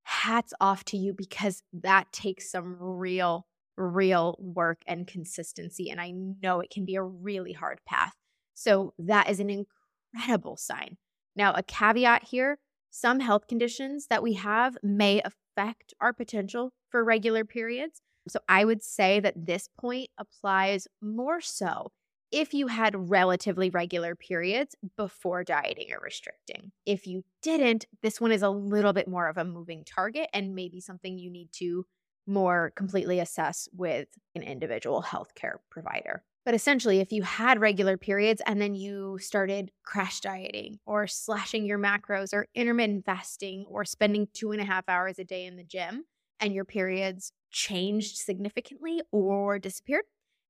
hats 0.03 0.53
off 0.59 0.83
to 0.85 0.97
you 0.97 1.13
because 1.13 1.63
that 1.73 2.11
takes 2.11 2.51
some 2.51 2.77
real, 2.79 3.45
real 3.77 4.35
work 4.39 4.81
and 4.87 5.07
consistency. 5.07 5.89
And 5.89 6.01
I 6.01 6.11
know 6.11 6.59
it 6.59 6.71
can 6.71 6.85
be 6.85 6.95
a 6.95 7.03
really 7.03 7.53
hard 7.53 7.79
path. 7.87 8.13
So 8.53 8.93
that 8.99 9.29
is 9.29 9.39
an 9.39 9.65
incredible 10.13 10.57
sign. 10.57 10.97
Now, 11.35 11.53
a 11.53 11.63
caveat 11.63 12.23
here 12.23 12.57
some 12.91 13.19
health 13.19 13.47
conditions 13.47 14.07
that 14.07 14.23
we 14.23 14.33
have 14.33 14.77
may 14.81 15.21
affect 15.21 15.93
our 16.01 16.11
potential 16.11 16.73
for 16.89 17.03
regular 17.03 17.45
periods. 17.45 18.01
So 18.27 18.39
I 18.47 18.65
would 18.65 18.83
say 18.83 19.19
that 19.19 19.45
this 19.45 19.69
point 19.79 20.09
applies 20.17 20.87
more 21.01 21.41
so 21.41 21.91
if 22.31 22.53
you 22.53 22.67
had 22.67 23.09
relatively 23.09 23.69
regular 23.69 24.15
periods 24.15 24.75
before 24.95 25.43
dieting 25.43 25.91
or 25.91 25.99
restricting. 25.99 26.71
If 26.85 27.07
you 27.07 27.23
didn't, 27.41 27.85
this 28.01 28.21
one 28.21 28.31
is 28.31 28.43
a 28.43 28.49
little 28.49 28.93
bit 28.93 29.07
more 29.07 29.27
of 29.27 29.37
a 29.37 29.45
moving 29.45 29.83
target 29.83 30.29
and 30.33 30.55
maybe 30.55 30.79
something 30.79 31.17
you 31.17 31.29
need 31.29 31.49
to 31.53 31.85
more 32.27 32.71
completely 32.75 33.19
assess 33.19 33.67
with 33.73 34.07
an 34.35 34.43
individual 34.43 35.01
healthcare 35.01 35.55
provider. 35.71 36.23
But 36.45 36.53
essentially, 36.53 36.99
if 36.99 37.11
you 37.11 37.23
had 37.23 37.59
regular 37.59 37.97
periods 37.97 38.41
and 38.45 38.61
then 38.61 38.73
you 38.75 39.17
started 39.19 39.71
crash 39.83 40.19
dieting 40.19 40.79
or 40.85 41.05
slashing 41.05 41.65
your 41.65 41.79
macros 41.79 42.33
or 42.33 42.47
intermittent 42.55 43.05
fasting 43.05 43.65
or 43.67 43.83
spending 43.83 44.27
two 44.33 44.51
and 44.51 44.61
a 44.61 44.65
half 44.65 44.87
hours 44.87 45.19
a 45.19 45.23
day 45.23 45.45
in 45.45 45.57
the 45.57 45.63
gym 45.63 46.05
and 46.39 46.53
your 46.53 46.65
periods 46.65 47.33
changed 47.51 48.17
significantly 48.17 49.01
or 49.11 49.59
disappeared 49.59 50.05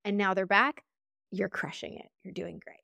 and 0.05 0.17
now 0.17 0.33
they're 0.33 0.45
back, 0.45 0.83
you're 1.31 1.49
crushing 1.49 1.95
it. 1.95 2.09
You're 2.23 2.33
doing 2.33 2.59
great. 2.63 2.77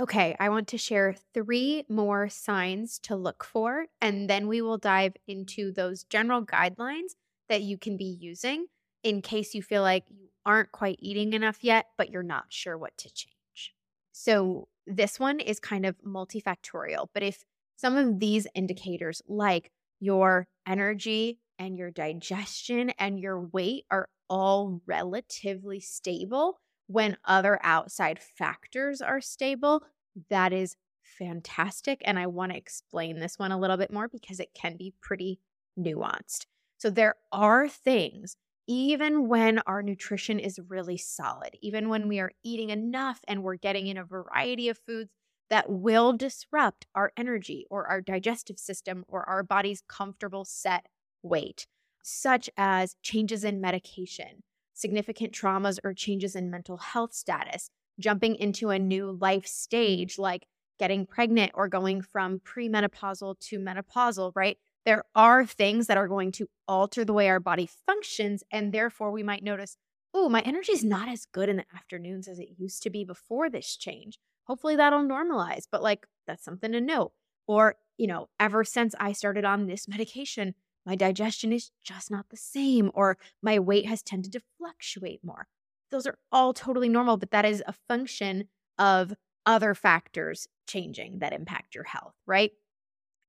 Okay, 0.00 0.36
I 0.38 0.48
want 0.48 0.68
to 0.68 0.78
share 0.78 1.16
three 1.34 1.84
more 1.88 2.28
signs 2.28 3.00
to 3.00 3.16
look 3.16 3.42
for, 3.42 3.86
and 4.00 4.30
then 4.30 4.46
we 4.46 4.62
will 4.62 4.78
dive 4.78 5.14
into 5.26 5.72
those 5.72 6.04
general 6.04 6.44
guidelines 6.44 7.14
that 7.48 7.62
you 7.62 7.76
can 7.78 7.96
be 7.96 8.16
using 8.20 8.66
in 9.02 9.22
case 9.22 9.54
you 9.54 9.62
feel 9.62 9.82
like 9.82 10.04
you 10.08 10.28
aren't 10.46 10.70
quite 10.70 10.98
eating 11.00 11.32
enough 11.32 11.58
yet, 11.62 11.86
but 11.96 12.10
you're 12.10 12.22
not 12.22 12.44
sure 12.48 12.78
what 12.78 12.96
to 12.98 13.12
change. 13.12 13.74
So, 14.12 14.68
this 14.86 15.18
one 15.20 15.40
is 15.40 15.60
kind 15.60 15.84
of 15.84 15.96
multifactorial, 16.06 17.08
but 17.12 17.22
if 17.22 17.44
some 17.76 17.96
of 17.96 18.20
these 18.20 18.46
indicators, 18.54 19.20
like 19.28 19.70
your 20.00 20.46
energy 20.66 21.38
and 21.58 21.76
your 21.76 21.90
digestion 21.90 22.90
and 22.98 23.18
your 23.18 23.40
weight, 23.40 23.84
are 23.90 24.08
all 24.30 24.80
relatively 24.86 25.80
stable, 25.80 26.58
when 26.88 27.16
other 27.24 27.60
outside 27.62 28.18
factors 28.18 29.00
are 29.00 29.20
stable, 29.20 29.84
that 30.30 30.52
is 30.52 30.76
fantastic. 31.02 32.02
And 32.04 32.18
I 32.18 32.26
want 32.26 32.52
to 32.52 32.58
explain 32.58 33.18
this 33.18 33.38
one 33.38 33.52
a 33.52 33.58
little 33.58 33.76
bit 33.76 33.92
more 33.92 34.08
because 34.08 34.40
it 34.40 34.54
can 34.54 34.76
be 34.76 34.94
pretty 35.00 35.38
nuanced. 35.78 36.46
So, 36.78 36.90
there 36.90 37.14
are 37.32 37.68
things, 37.68 38.36
even 38.66 39.28
when 39.28 39.58
our 39.60 39.82
nutrition 39.82 40.38
is 40.38 40.60
really 40.68 40.96
solid, 40.96 41.56
even 41.60 41.88
when 41.88 42.08
we 42.08 42.20
are 42.20 42.32
eating 42.44 42.70
enough 42.70 43.20
and 43.26 43.42
we're 43.42 43.56
getting 43.56 43.86
in 43.86 43.96
a 43.96 44.04
variety 44.04 44.68
of 44.68 44.78
foods 44.78 45.10
that 45.50 45.68
will 45.70 46.12
disrupt 46.12 46.86
our 46.94 47.12
energy 47.16 47.66
or 47.70 47.86
our 47.86 48.00
digestive 48.00 48.58
system 48.58 49.04
or 49.08 49.28
our 49.28 49.42
body's 49.42 49.82
comfortable 49.88 50.44
set 50.44 50.86
weight, 51.22 51.66
such 52.02 52.50
as 52.56 52.96
changes 53.02 53.44
in 53.44 53.60
medication, 53.60 54.42
significant 54.78 55.32
traumas 55.32 55.78
or 55.82 55.92
changes 55.92 56.36
in 56.36 56.50
mental 56.50 56.76
health 56.76 57.12
status, 57.12 57.70
jumping 57.98 58.36
into 58.36 58.70
a 58.70 58.78
new 58.78 59.18
life 59.20 59.46
stage 59.46 60.18
like 60.18 60.46
getting 60.78 61.04
pregnant 61.04 61.50
or 61.54 61.68
going 61.68 62.00
from 62.00 62.40
premenopausal 62.40 63.38
to 63.40 63.58
menopausal, 63.58 64.32
right? 64.36 64.56
There 64.86 65.04
are 65.14 65.44
things 65.44 65.88
that 65.88 65.96
are 65.98 66.06
going 66.06 66.30
to 66.32 66.48
alter 66.68 67.04
the 67.04 67.12
way 67.12 67.28
our 67.28 67.40
body 67.40 67.68
functions. 67.86 68.44
And 68.52 68.72
therefore, 68.72 69.10
we 69.10 69.24
might 69.24 69.42
notice, 69.42 69.76
oh, 70.14 70.28
my 70.28 70.40
energy 70.42 70.72
is 70.72 70.84
not 70.84 71.08
as 71.08 71.26
good 71.32 71.48
in 71.48 71.56
the 71.56 71.64
afternoons 71.74 72.28
as 72.28 72.38
it 72.38 72.50
used 72.56 72.82
to 72.84 72.90
be 72.90 73.04
before 73.04 73.50
this 73.50 73.76
change. 73.76 74.18
Hopefully, 74.44 74.76
that'll 74.76 75.02
normalize. 75.02 75.64
But 75.70 75.82
like, 75.82 76.06
that's 76.26 76.44
something 76.44 76.72
to 76.72 76.80
note. 76.80 77.12
Or, 77.46 77.74
you 77.96 78.06
know, 78.06 78.28
ever 78.38 78.62
since 78.62 78.94
I 79.00 79.12
started 79.12 79.44
on 79.44 79.66
this 79.66 79.88
medication, 79.88 80.54
my 80.88 80.96
digestion 80.96 81.52
is 81.52 81.70
just 81.84 82.10
not 82.10 82.30
the 82.30 82.36
same, 82.38 82.90
or 82.94 83.18
my 83.42 83.58
weight 83.58 83.84
has 83.84 84.02
tended 84.02 84.32
to 84.32 84.40
fluctuate 84.56 85.20
more. 85.22 85.46
Those 85.90 86.06
are 86.06 86.16
all 86.32 86.54
totally 86.54 86.88
normal, 86.88 87.18
but 87.18 87.30
that 87.30 87.44
is 87.44 87.62
a 87.66 87.74
function 87.88 88.48
of 88.78 89.12
other 89.44 89.74
factors 89.74 90.48
changing 90.66 91.18
that 91.18 91.34
impact 91.34 91.74
your 91.74 91.84
health, 91.84 92.14
right? 92.26 92.52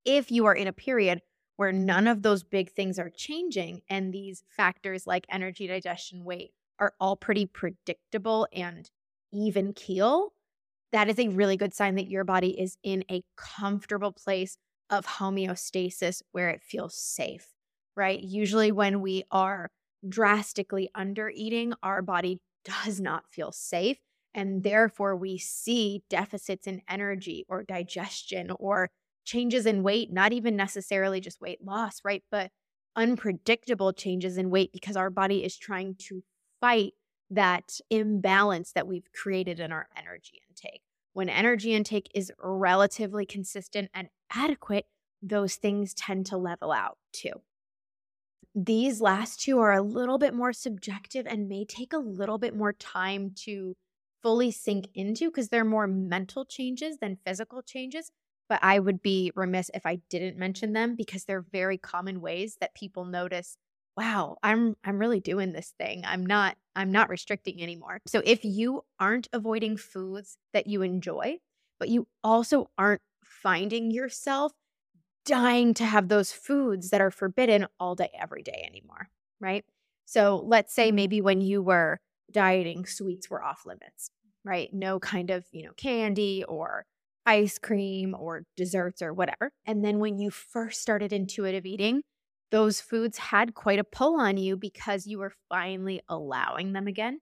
If 0.06 0.32
you 0.32 0.46
are 0.46 0.56
in 0.56 0.68
a 0.68 0.74
period 0.74 1.22
where 1.58 1.74
none 1.74 2.08
of 2.08 2.22
those 2.22 2.44
big 2.44 2.72
things 2.72 2.98
are 2.98 3.10
changing 3.10 3.82
and 3.90 4.14
these 4.14 4.42
factors 4.48 5.06
like 5.06 5.26
energy, 5.30 5.68
digestion, 5.68 6.24
weight 6.24 6.52
are 6.80 6.94
all 6.98 7.18
pretty 7.18 7.46
predictable 7.46 8.48
and 8.54 8.90
even 9.34 9.74
keel, 9.74 10.32
that 10.94 11.10
is 11.10 11.20
a 11.20 11.28
really 11.28 11.58
good 11.58 11.74
sign 11.74 11.96
that 11.96 12.08
your 12.08 12.24
body 12.24 12.58
is 12.58 12.78
in 12.84 13.04
a 13.12 13.22
comfortable 13.36 14.14
place 14.14 14.58
of 14.90 15.06
homeostasis 15.06 16.22
where 16.32 16.50
it 16.50 16.62
feels 16.62 16.96
safe, 16.96 17.48
right? 17.96 18.20
Usually, 18.20 18.72
when 18.72 19.02
we 19.02 19.24
are 19.32 19.70
drastically 20.08 20.90
under 20.96 21.30
eating, 21.30 21.74
our 21.84 22.02
body 22.02 22.40
does 22.66 23.00
not 23.00 23.24
feel 23.32 23.52
safe. 23.52 23.98
And 24.34 24.64
therefore, 24.64 25.16
we 25.16 25.38
see 25.38 26.04
deficits 26.10 26.68
in 26.68 26.82
energy 26.88 27.46
or 27.50 27.64
digestion 27.64 28.52
or 28.60 28.90
changes 29.26 29.66
in 29.66 29.84
weight, 29.84 30.12
not 30.12 30.34
even 30.34 30.56
necessarily 30.56 31.20
just 31.20 31.42
weight 31.42 31.64
loss, 31.64 32.00
right? 32.04 32.24
But 32.32 32.52
unpredictable 32.96 33.94
changes 33.94 34.38
in 34.38 34.50
weight 34.50 34.72
because 34.72 34.96
our 34.96 35.10
body 35.10 35.44
is 35.44 35.58
trying 35.58 35.96
to 35.96 36.24
fight 36.62 36.94
that 37.30 37.80
imbalance 37.90 38.72
that 38.74 38.88
we've 38.88 39.12
created 39.14 39.60
in 39.60 39.72
our 39.72 39.88
energy 39.96 40.42
intake. 40.50 40.82
When 41.14 41.30
energy 41.30 41.74
intake 41.74 42.10
is 42.14 42.32
relatively 42.40 43.26
consistent 43.26 43.90
and 43.94 44.10
adequate, 44.32 44.88
those 45.22 45.56
things 45.56 45.94
tend 45.94 46.28
to 46.28 46.38
level 46.38 46.72
out 46.72 46.98
too. 47.14 47.42
These 48.56 49.00
last 49.00 49.40
two 49.42 49.60
are 49.60 49.74
a 49.74 49.82
little 49.82 50.18
bit 50.18 50.34
more 50.34 50.54
subjective 50.54 51.28
and 51.28 51.48
may 51.48 51.66
take 51.66 51.94
a 51.94 51.98
little 51.98 52.38
bit 52.38 52.56
more 52.56 52.74
time 52.74 53.32
to 53.46 53.76
fully 54.22 54.52
sink 54.52 54.88
into 54.94 55.30
because 55.30 55.50
they're 55.50 55.64
more 55.64 55.88
mental 55.88 56.46
changes 56.46 56.98
than 56.98 57.20
physical 57.26 57.62
changes. 57.62 58.12
But 58.50 58.60
I 58.64 58.80
would 58.80 59.02
be 59.02 59.32
remiss 59.36 59.70
if 59.74 59.86
I 59.86 59.98
didn't 60.10 60.38
mention 60.38 60.74
them 60.74 60.96
because 60.96 61.26
they're 61.26 61.42
very 61.52 61.78
common 61.78 62.22
ways 62.22 62.58
that 62.60 62.74
people 62.74 63.06
notice 63.06 63.58
wow 63.98 64.38
i'm 64.44 64.76
i'm 64.86 65.00
really 65.00 65.20
doing 65.20 65.52
this 65.52 65.74
thing 65.78 66.04
i'm 66.06 66.26
not 66.26 66.56
i'm 66.76 66.92
not 66.92 67.10
restricting 67.10 67.62
anymore 67.62 68.00
so 68.08 68.22
if 68.24 68.46
you 68.46 68.82
aren't 69.00 69.28
avoiding 69.34 69.76
foods 69.76 70.38
that 70.54 70.68
you 70.68 70.84
enjoy 70.84 71.38
but 71.80 71.90
you 71.90 72.08
also 72.24 72.70
aren't 72.78 73.02
finding 73.42 73.92
yourself 73.92 74.52
dying 75.26 75.74
to 75.74 75.86
have 75.86 76.08
those 76.08 76.32
foods 76.32 76.90
that 76.90 77.02
are 77.02 77.12
forbidden 77.12 77.68
all 77.80 77.96
day 77.96 78.10
every 78.20 78.44
day 78.44 78.64
anymore 78.68 79.10
right? 79.42 79.64
So 80.06 80.44
let's 80.46 80.74
say 80.74 80.90
mm-hmm. 80.90 80.96
maybe 80.96 81.22
when 81.22 81.42
you 81.42 81.62
were 81.62 82.00
dieting 82.32 82.86
sweets 82.86 83.30
were 83.30 83.44
off 83.44 83.66
limits 83.66 84.12
right? 84.46 84.74
No 84.74 85.00
kind 85.00 85.30
of 85.32 85.46
you 85.52 85.66
know 85.66 85.74
candy 85.78 86.44
or 86.48 86.86
ice 87.26 87.60
cream 87.60 88.16
or 88.18 88.44
desserts 88.58 89.02
or 89.02 89.14
whatever. 89.14 89.52
And 89.66 89.84
then 89.84 90.00
when 90.00 90.18
you 90.18 90.32
first 90.32 90.82
started 90.82 91.14
intuitive 91.14 91.66
eating 91.66 92.02
those 92.52 92.82
foods 92.82 93.18
had 93.20 93.54
quite 93.54 93.78
a 93.78 93.84
pull 93.84 94.20
on 94.20 94.38
you 94.38 94.58
because 94.58 95.06
you 95.06 95.20
were 95.20 95.34
finally 95.50 96.02
allowing 96.10 96.74
them 96.74 96.88
again. 96.88 97.20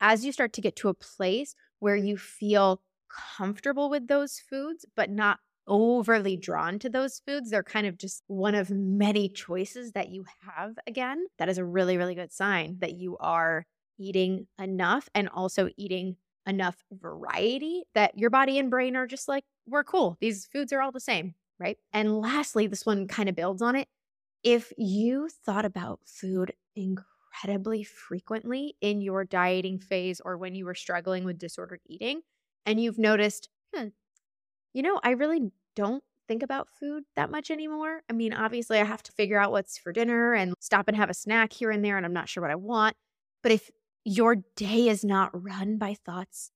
As 0.00 0.24
you 0.24 0.30
start 0.30 0.52
to 0.52 0.60
get 0.60 0.76
to 0.76 0.88
a 0.88 0.94
place 0.94 1.56
where 1.80 1.96
you 1.96 2.16
feel 2.16 2.80
comfortable 3.36 3.90
with 3.90 4.08
those 4.08 4.38
foods, 4.38 4.84
but 4.96 5.10
not 5.10 5.38
overly 5.66 6.36
drawn 6.36 6.78
to 6.80 6.88
those 6.88 7.20
foods, 7.26 7.50
they're 7.50 7.62
kind 7.62 7.86
of 7.86 7.96
just 7.96 8.22
one 8.26 8.54
of 8.54 8.70
many 8.70 9.28
choices 9.28 9.92
that 9.92 10.10
you 10.10 10.24
have 10.40 10.76
again. 10.86 11.24
That 11.38 11.48
is 11.48 11.58
a 11.58 11.64
really, 11.64 11.96
really 11.96 12.14
good 12.14 12.32
sign 12.32 12.78
that 12.80 12.94
you 12.94 13.16
are 13.18 13.64
eating 13.98 14.46
enough 14.60 15.08
and 15.14 15.28
also 15.28 15.68
eating 15.76 16.16
enough 16.46 16.82
variety 16.90 17.84
that 17.94 18.18
your 18.18 18.30
body 18.30 18.58
and 18.58 18.70
brain 18.70 18.96
are 18.96 19.06
just 19.06 19.28
like, 19.28 19.44
we're 19.66 19.84
cool. 19.84 20.16
These 20.20 20.46
foods 20.46 20.72
are 20.72 20.82
all 20.82 20.90
the 20.90 20.98
same, 20.98 21.34
right? 21.60 21.78
And 21.92 22.18
lastly, 22.20 22.66
this 22.66 22.84
one 22.84 23.06
kind 23.06 23.28
of 23.28 23.36
builds 23.36 23.62
on 23.62 23.76
it 23.76 23.86
if 24.42 24.72
you 24.76 25.28
thought 25.44 25.64
about 25.64 26.00
food 26.04 26.52
incredibly 26.74 27.84
frequently 27.84 28.74
in 28.80 29.00
your 29.00 29.24
dieting 29.24 29.78
phase 29.78 30.20
or 30.24 30.36
when 30.36 30.54
you 30.54 30.64
were 30.64 30.74
struggling 30.74 31.24
with 31.24 31.38
disordered 31.38 31.80
eating, 31.86 32.22
and 32.66 32.80
you've 32.80 32.98
noticed, 32.98 33.48
hmm, 33.74 33.88
you 34.72 34.82
know, 34.82 35.00
I 35.02 35.10
really 35.10 35.52
don't 35.76 36.02
think 36.28 36.42
about 36.42 36.68
food 36.80 37.04
that 37.16 37.30
much 37.30 37.50
anymore. 37.50 38.02
I 38.08 38.12
mean, 38.12 38.32
obviously, 38.32 38.78
I 38.78 38.84
have 38.84 39.02
to 39.04 39.12
figure 39.12 39.38
out 39.38 39.52
what's 39.52 39.78
for 39.78 39.92
dinner 39.92 40.34
and 40.34 40.54
stop 40.60 40.88
and 40.88 40.96
have 40.96 41.10
a 41.10 41.14
snack 41.14 41.52
here 41.52 41.70
and 41.70 41.84
there, 41.84 41.96
and 41.96 42.06
I'm 42.06 42.12
not 42.12 42.28
sure 42.28 42.42
what 42.42 42.50
I 42.50 42.56
want. 42.56 42.96
But 43.42 43.52
if 43.52 43.70
your 44.04 44.36
day 44.56 44.88
is 44.88 45.04
not 45.04 45.30
run 45.32 45.78
by 45.78 45.94
thoughts 45.94 46.50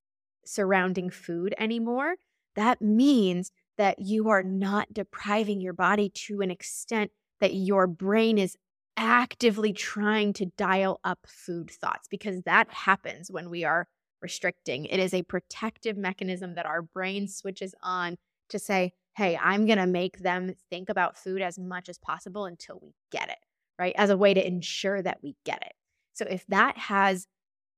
surrounding 0.45 1.11
food 1.11 1.55
anymore, 1.59 2.17
that 2.55 2.81
means 2.81 3.51
that 3.77 3.99
you 3.99 4.29
are 4.29 4.43
not 4.43 4.93
depriving 4.93 5.61
your 5.61 5.73
body 5.73 6.09
to 6.09 6.41
an 6.41 6.51
extent 6.51 7.11
that 7.41 7.55
your 7.55 7.87
brain 7.87 8.39
is 8.39 8.57
actively 8.97 9.73
trying 9.73 10.33
to 10.33 10.47
dial 10.57 11.01
up 11.05 11.19
food 11.27 11.71
thoughts 11.71 12.09
because 12.09 12.43
that 12.43 12.71
happens 12.71 13.31
when 13.31 13.51
we 13.51 13.63
are 13.65 13.87
restricting. 14.21 14.87
It 14.87 15.01
is 15.01 15.15
a 15.15 15.23
protective 15.23 15.97
mechanism 15.97 16.55
that 16.55 16.67
our 16.67 16.83
brain 16.83 17.29
switches 17.29 17.75
on 17.83 18.17
to 18.49 18.59
say, 18.59 18.93
hey, 19.17 19.39
I'm 19.43 19.67
going 19.67 19.79
to 19.79 19.87
make 19.87 20.19
them 20.19 20.55
think 20.71 20.89
about 20.89 21.17
food 21.17 21.43
as 21.43 21.59
much 21.59 21.89
as 21.89 21.99
possible 21.99 22.45
until 22.45 22.79
we 22.83 22.93
get 23.11 23.29
it, 23.29 23.39
right? 23.79 23.95
As 23.97 24.11
a 24.11 24.17
way 24.17 24.35
to 24.35 24.47
ensure 24.47 25.01
that 25.03 25.19
we 25.23 25.37
get 25.45 25.63
it. 25.63 25.73
So 26.13 26.27
if 26.29 26.47
that 26.49 26.77
has 26.77 27.27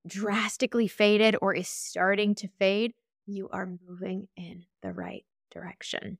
drastically 0.07 0.88
faded 0.88 1.37
or 1.40 1.54
is 1.54 1.68
starting 1.68 2.35
to 2.37 2.49
fade, 2.59 2.92
you 3.26 3.49
are 3.50 3.68
moving 3.88 4.28
in 4.37 4.64
the 4.83 4.92
right 4.92 5.25
direction. 5.50 6.18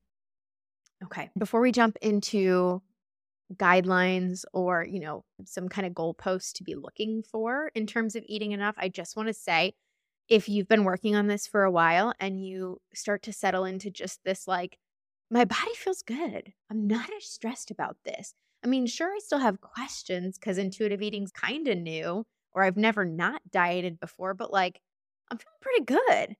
Okay, 1.03 1.29
before 1.37 1.61
we 1.61 1.71
jump 1.71 1.97
into 2.01 2.81
guidelines 3.55 4.43
or, 4.53 4.85
you 4.85 4.99
know, 4.99 5.23
some 5.45 5.69
kind 5.69 5.87
of 5.87 5.93
goalposts 5.93 6.53
to 6.53 6.63
be 6.63 6.75
looking 6.75 7.23
for 7.23 7.71
in 7.73 7.87
terms 7.87 8.15
of 8.15 8.23
eating 8.27 8.51
enough, 8.51 8.75
I 8.77 8.89
just 8.89 9.15
want 9.15 9.27
to 9.27 9.33
say 9.33 9.73
if 10.29 10.47
you've 10.47 10.67
been 10.67 10.83
working 10.83 11.15
on 11.15 11.27
this 11.27 11.47
for 11.47 11.63
a 11.63 11.71
while 11.71 12.13
and 12.19 12.43
you 12.43 12.79
start 12.93 13.23
to 13.23 13.33
settle 13.33 13.65
into 13.65 13.89
just 13.89 14.23
this, 14.23 14.47
like, 14.47 14.77
my 15.31 15.45
body 15.45 15.73
feels 15.75 16.01
good. 16.01 16.53
I'm 16.71 16.87
not 16.87 17.09
as 17.17 17.25
stressed 17.25 17.71
about 17.71 17.97
this. 18.03 18.33
I 18.63 18.67
mean, 18.67 18.87
sure, 18.87 19.09
I 19.13 19.19
still 19.19 19.39
have 19.39 19.61
questions 19.61 20.37
because 20.37 20.57
intuitive 20.57 21.01
eating's 21.01 21.31
kind 21.31 21.67
of 21.67 21.77
new, 21.77 22.25
or 22.51 22.63
I've 22.63 22.77
never 22.77 23.05
not 23.05 23.41
dieted 23.49 23.99
before, 23.99 24.33
but 24.33 24.51
like, 24.51 24.81
I'm 25.31 25.37
feeling 25.37 25.57
pretty 25.61 25.85
good. 25.85 26.35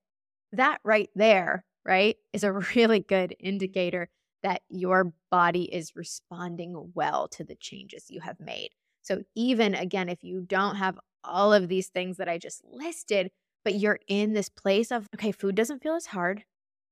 That 0.54 0.80
right 0.84 1.10
there, 1.16 1.66
right, 1.86 2.18
is 2.34 2.44
a 2.44 2.52
really 2.76 3.00
good 3.02 3.36
indicator 3.40 4.10
that 4.44 4.62
your 4.70 5.14
body 5.32 5.64
is 5.64 5.96
responding 5.96 6.92
well 6.96 7.28
to 7.30 7.44
the 7.44 7.56
changes 7.56 8.10
you 8.10 8.22
have 8.22 8.40
made. 8.40 8.70
So, 9.02 9.24
even 9.36 9.76
again, 9.76 10.10
if 10.10 10.24
you 10.24 10.42
don't 10.42 10.76
have 10.76 11.00
all 11.24 11.54
of 11.54 11.68
these 11.68 11.90
things 11.90 12.18
that 12.18 12.30
I 12.30 12.38
just 12.38 12.64
listed, 12.66 13.32
but 13.70 13.80
you're 13.80 14.00
in 14.08 14.34
this 14.34 14.50
place 14.50 14.92
of, 14.92 15.08
okay, 15.14 15.32
food 15.32 15.54
doesn't 15.54 15.84
feel 15.84 15.94
as 15.94 16.08
hard. 16.08 16.44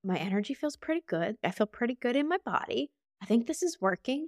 My 0.04 0.16
energy 0.18 0.54
feels 0.54 0.76
pretty 0.76 1.02
good. 1.08 1.36
I 1.44 1.50
feel 1.50 1.66
pretty 1.66 1.96
good 1.96 2.16
in 2.16 2.30
my 2.30 2.38
body. 2.46 2.92
I 3.20 3.26
think 3.26 3.48
this 3.48 3.64
is 3.64 3.82
working. 3.82 4.28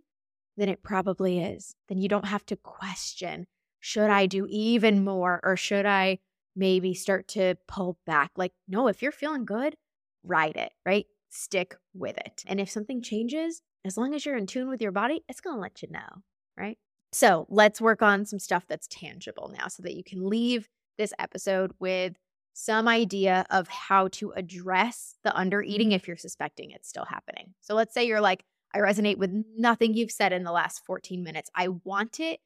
Then 0.57 0.67
it 0.67 0.81
probably 0.81 1.39
is. 1.39 1.75
Then 1.89 1.99
you 1.99 2.09
don't 2.09 2.25
have 2.25 2.45
to 2.47 2.55
question 2.55 3.45
should 3.79 4.09
I 4.09 4.25
do 4.25 4.47
even 4.49 5.05
more 5.05 5.39
or 5.43 5.55
should 5.55 5.85
I 5.85 6.17
maybe 6.55 6.95
start 6.95 7.27
to 7.29 7.55
pull 7.67 7.99
back? 8.07 8.31
Like, 8.35 8.53
no, 8.67 8.87
if 8.87 9.03
you're 9.03 9.11
feeling 9.11 9.45
good, 9.45 9.75
ride 10.23 10.57
it, 10.57 10.71
right? 10.85 11.05
stick 11.29 11.75
with 11.93 12.17
it. 12.17 12.43
And 12.47 12.59
if 12.59 12.71
something 12.71 13.01
changes, 13.01 13.61
as 13.85 13.95
long 13.95 14.15
as 14.15 14.25
you're 14.25 14.35
in 14.35 14.47
tune 14.47 14.67
with 14.67 14.81
your 14.81 14.91
body, 14.91 15.23
it's 15.29 15.41
going 15.41 15.55
to 15.55 15.61
let 15.61 15.83
you 15.83 15.89
know, 15.91 16.23
right? 16.57 16.77
So 17.11 17.45
let's 17.49 17.79
work 17.79 18.01
on 18.01 18.25
some 18.25 18.39
stuff 18.39 18.65
that's 18.67 18.87
tangible 18.87 19.53
now 19.55 19.67
so 19.67 19.83
that 19.83 19.95
you 19.95 20.03
can 20.03 20.27
leave 20.27 20.67
this 20.97 21.13
episode 21.19 21.71
with 21.79 22.13
some 22.59 22.89
idea 22.89 23.45
of 23.49 23.69
how 23.69 24.09
to 24.09 24.31
address 24.31 25.15
the 25.23 25.35
under 25.35 25.61
mm-hmm. 25.61 25.71
eating 25.71 25.91
if 25.93 26.07
you're 26.07 26.17
suspecting 26.17 26.71
it's 26.71 26.89
still 26.89 27.05
happening. 27.05 27.53
So 27.61 27.73
let's 27.73 27.93
say 27.93 28.05
you're 28.05 28.19
like, 28.19 28.43
I 28.73 28.79
resonate 28.79 29.17
with 29.17 29.31
nothing 29.57 29.93
you've 29.93 30.11
said 30.11 30.33
in 30.33 30.43
the 30.43 30.51
last 30.51 30.85
14 30.85 31.23
minutes. 31.23 31.49
I 31.55 31.69
want 31.69 32.19
it, 32.19 32.41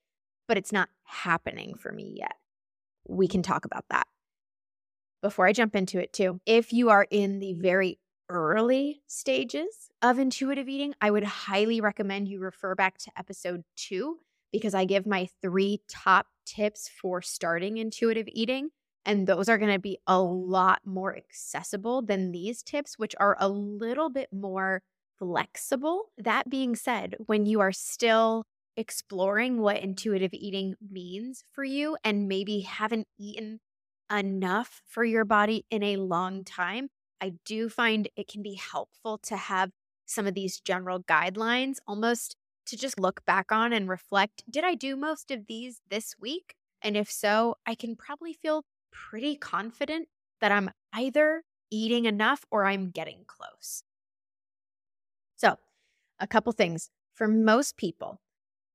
but 0.47 0.57
it's 0.57 0.71
not 0.71 0.89
happening 1.03 1.75
for 1.75 1.91
me 1.91 2.13
yet. 2.15 2.35
We 3.07 3.27
can 3.27 3.41
talk 3.41 3.65
about 3.65 3.85
that. 3.89 4.07
Before 5.21 5.47
I 5.47 5.51
jump 5.51 5.75
into 5.75 5.99
it, 5.99 6.13
too, 6.13 6.39
if 6.45 6.71
you 6.71 6.89
are 6.89 7.07
in 7.09 7.39
the 7.39 7.53
very 7.53 7.97
early 8.29 9.01
stages 9.07 9.89
of 10.01 10.19
intuitive 10.19 10.69
eating, 10.69 10.93
I 11.01 11.09
would 11.09 11.23
highly 11.23 11.81
recommend 11.81 12.27
you 12.27 12.39
refer 12.39 12.75
back 12.75 12.99
to 12.99 13.11
episode 13.17 13.63
two 13.75 14.19
because 14.51 14.75
I 14.75 14.85
give 14.85 15.07
my 15.07 15.27
three 15.41 15.81
top 15.89 16.27
tips 16.45 16.87
for 17.01 17.21
starting 17.21 17.77
intuitive 17.77 18.27
eating. 18.31 18.69
And 19.05 19.27
those 19.27 19.49
are 19.49 19.57
going 19.57 19.73
to 19.73 19.79
be 19.79 19.99
a 20.07 20.21
lot 20.21 20.81
more 20.85 21.15
accessible 21.15 22.01
than 22.01 22.31
these 22.31 22.63
tips, 22.63 22.97
which 22.97 23.15
are 23.19 23.35
a 23.39 23.49
little 23.49 24.09
bit 24.09 24.31
more 24.31 24.81
flexible. 25.19 26.11
That 26.17 26.49
being 26.49 26.75
said, 26.75 27.15
when 27.25 27.45
you 27.45 27.59
are 27.59 27.71
still 27.71 28.45
exploring 28.77 29.59
what 29.59 29.77
intuitive 29.77 30.33
eating 30.33 30.75
means 30.89 31.43
for 31.51 31.63
you 31.63 31.97
and 32.03 32.27
maybe 32.27 32.61
haven't 32.61 33.07
eaten 33.19 33.59
enough 34.11 34.81
for 34.85 35.03
your 35.03 35.25
body 35.25 35.65
in 35.69 35.83
a 35.83 35.97
long 35.97 36.43
time, 36.43 36.89
I 37.21 37.33
do 37.45 37.69
find 37.69 38.09
it 38.15 38.27
can 38.27 38.41
be 38.41 38.55
helpful 38.55 39.17
to 39.19 39.37
have 39.37 39.71
some 40.05 40.27
of 40.27 40.33
these 40.33 40.59
general 40.59 41.01
guidelines 41.03 41.77
almost 41.87 42.35
to 42.65 42.77
just 42.77 42.99
look 42.99 43.23
back 43.25 43.51
on 43.51 43.73
and 43.73 43.89
reflect 43.89 44.43
did 44.49 44.63
I 44.63 44.75
do 44.75 44.95
most 44.95 45.31
of 45.31 45.47
these 45.47 45.81
this 45.89 46.15
week? 46.19 46.55
And 46.81 46.97
if 46.97 47.09
so, 47.09 47.55
I 47.65 47.75
can 47.75 47.95
probably 47.95 48.33
feel 48.33 48.63
pretty 49.09 49.35
confident 49.35 50.07
that 50.39 50.51
I'm 50.51 50.71
either 50.93 51.43
eating 51.71 52.05
enough 52.05 52.45
or 52.51 52.65
I'm 52.65 52.91
getting 52.91 53.25
close. 53.27 53.83
So, 55.35 55.57
a 56.19 56.27
couple 56.27 56.53
things. 56.53 56.89
For 57.15 57.27
most 57.27 57.77
people, 57.77 58.21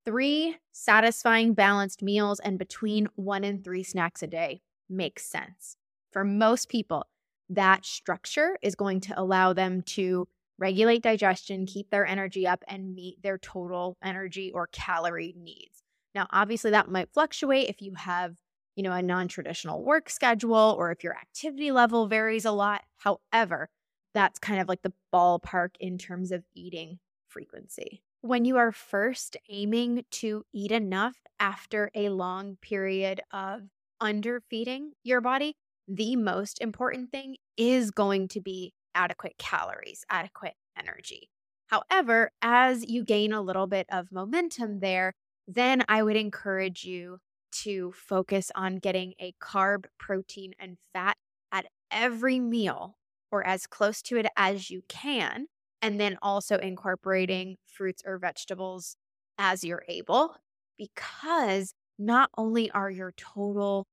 three 0.04 0.56
satisfying 0.72 1.54
balanced 1.54 2.02
meals 2.02 2.40
and 2.40 2.58
between 2.58 3.08
one 3.14 3.44
and 3.44 3.64
three 3.64 3.82
snacks 3.82 4.22
a 4.22 4.26
day 4.26 4.60
makes 4.88 5.24
sense. 5.24 5.76
For 6.12 6.24
most 6.24 6.68
people, 6.68 7.06
that 7.50 7.84
structure 7.84 8.58
is 8.62 8.74
going 8.74 9.00
to 9.02 9.20
allow 9.20 9.52
them 9.52 9.82
to 9.82 10.28
regulate 10.58 11.02
digestion, 11.02 11.66
keep 11.66 11.90
their 11.90 12.06
energy 12.06 12.46
up, 12.46 12.62
and 12.68 12.94
meet 12.94 13.22
their 13.22 13.38
total 13.38 13.96
energy 14.02 14.50
or 14.52 14.68
calorie 14.68 15.34
needs. 15.38 15.82
Now, 16.14 16.26
obviously, 16.30 16.72
that 16.72 16.90
might 16.90 17.12
fluctuate 17.12 17.68
if 17.68 17.80
you 17.80 17.94
have, 17.94 18.36
you 18.78 18.84
know, 18.84 18.92
a 18.92 19.02
non-traditional 19.02 19.82
work 19.82 20.08
schedule 20.08 20.76
or 20.78 20.92
if 20.92 21.02
your 21.02 21.12
activity 21.12 21.72
level 21.72 22.06
varies 22.06 22.44
a 22.44 22.52
lot. 22.52 22.82
However, 22.98 23.68
that's 24.14 24.38
kind 24.38 24.60
of 24.60 24.68
like 24.68 24.82
the 24.82 24.92
ballpark 25.12 25.70
in 25.80 25.98
terms 25.98 26.30
of 26.30 26.44
eating 26.54 27.00
frequency. 27.26 28.04
When 28.20 28.44
you 28.44 28.56
are 28.56 28.70
first 28.70 29.36
aiming 29.48 30.04
to 30.12 30.44
eat 30.54 30.70
enough 30.70 31.16
after 31.40 31.90
a 31.92 32.10
long 32.10 32.56
period 32.62 33.20
of 33.32 33.62
underfeeding 34.00 34.92
your 35.02 35.20
body, 35.20 35.56
the 35.88 36.14
most 36.14 36.60
important 36.60 37.10
thing 37.10 37.34
is 37.56 37.90
going 37.90 38.28
to 38.28 38.40
be 38.40 38.74
adequate 38.94 39.34
calories, 39.38 40.04
adequate 40.08 40.54
energy. 40.78 41.30
However, 41.66 42.30
as 42.42 42.88
you 42.88 43.02
gain 43.04 43.32
a 43.32 43.42
little 43.42 43.66
bit 43.66 43.86
of 43.90 44.12
momentum 44.12 44.78
there, 44.78 45.14
then 45.48 45.82
I 45.88 46.04
would 46.04 46.16
encourage 46.16 46.84
you 46.84 47.18
to 47.50 47.92
focus 47.92 48.50
on 48.54 48.76
getting 48.76 49.14
a 49.20 49.34
carb, 49.42 49.86
protein, 49.98 50.52
and 50.58 50.76
fat 50.92 51.16
at 51.52 51.66
every 51.90 52.40
meal 52.40 52.96
or 53.30 53.46
as 53.46 53.66
close 53.66 54.02
to 54.02 54.16
it 54.16 54.26
as 54.36 54.70
you 54.70 54.82
can. 54.88 55.46
And 55.80 56.00
then 56.00 56.18
also 56.22 56.58
incorporating 56.58 57.56
fruits 57.64 58.02
or 58.04 58.18
vegetables 58.18 58.96
as 59.38 59.62
you're 59.62 59.84
able, 59.88 60.34
because 60.76 61.72
not 61.98 62.30
only 62.36 62.70
are 62.72 62.90
your 62.90 63.12
total 63.16 63.86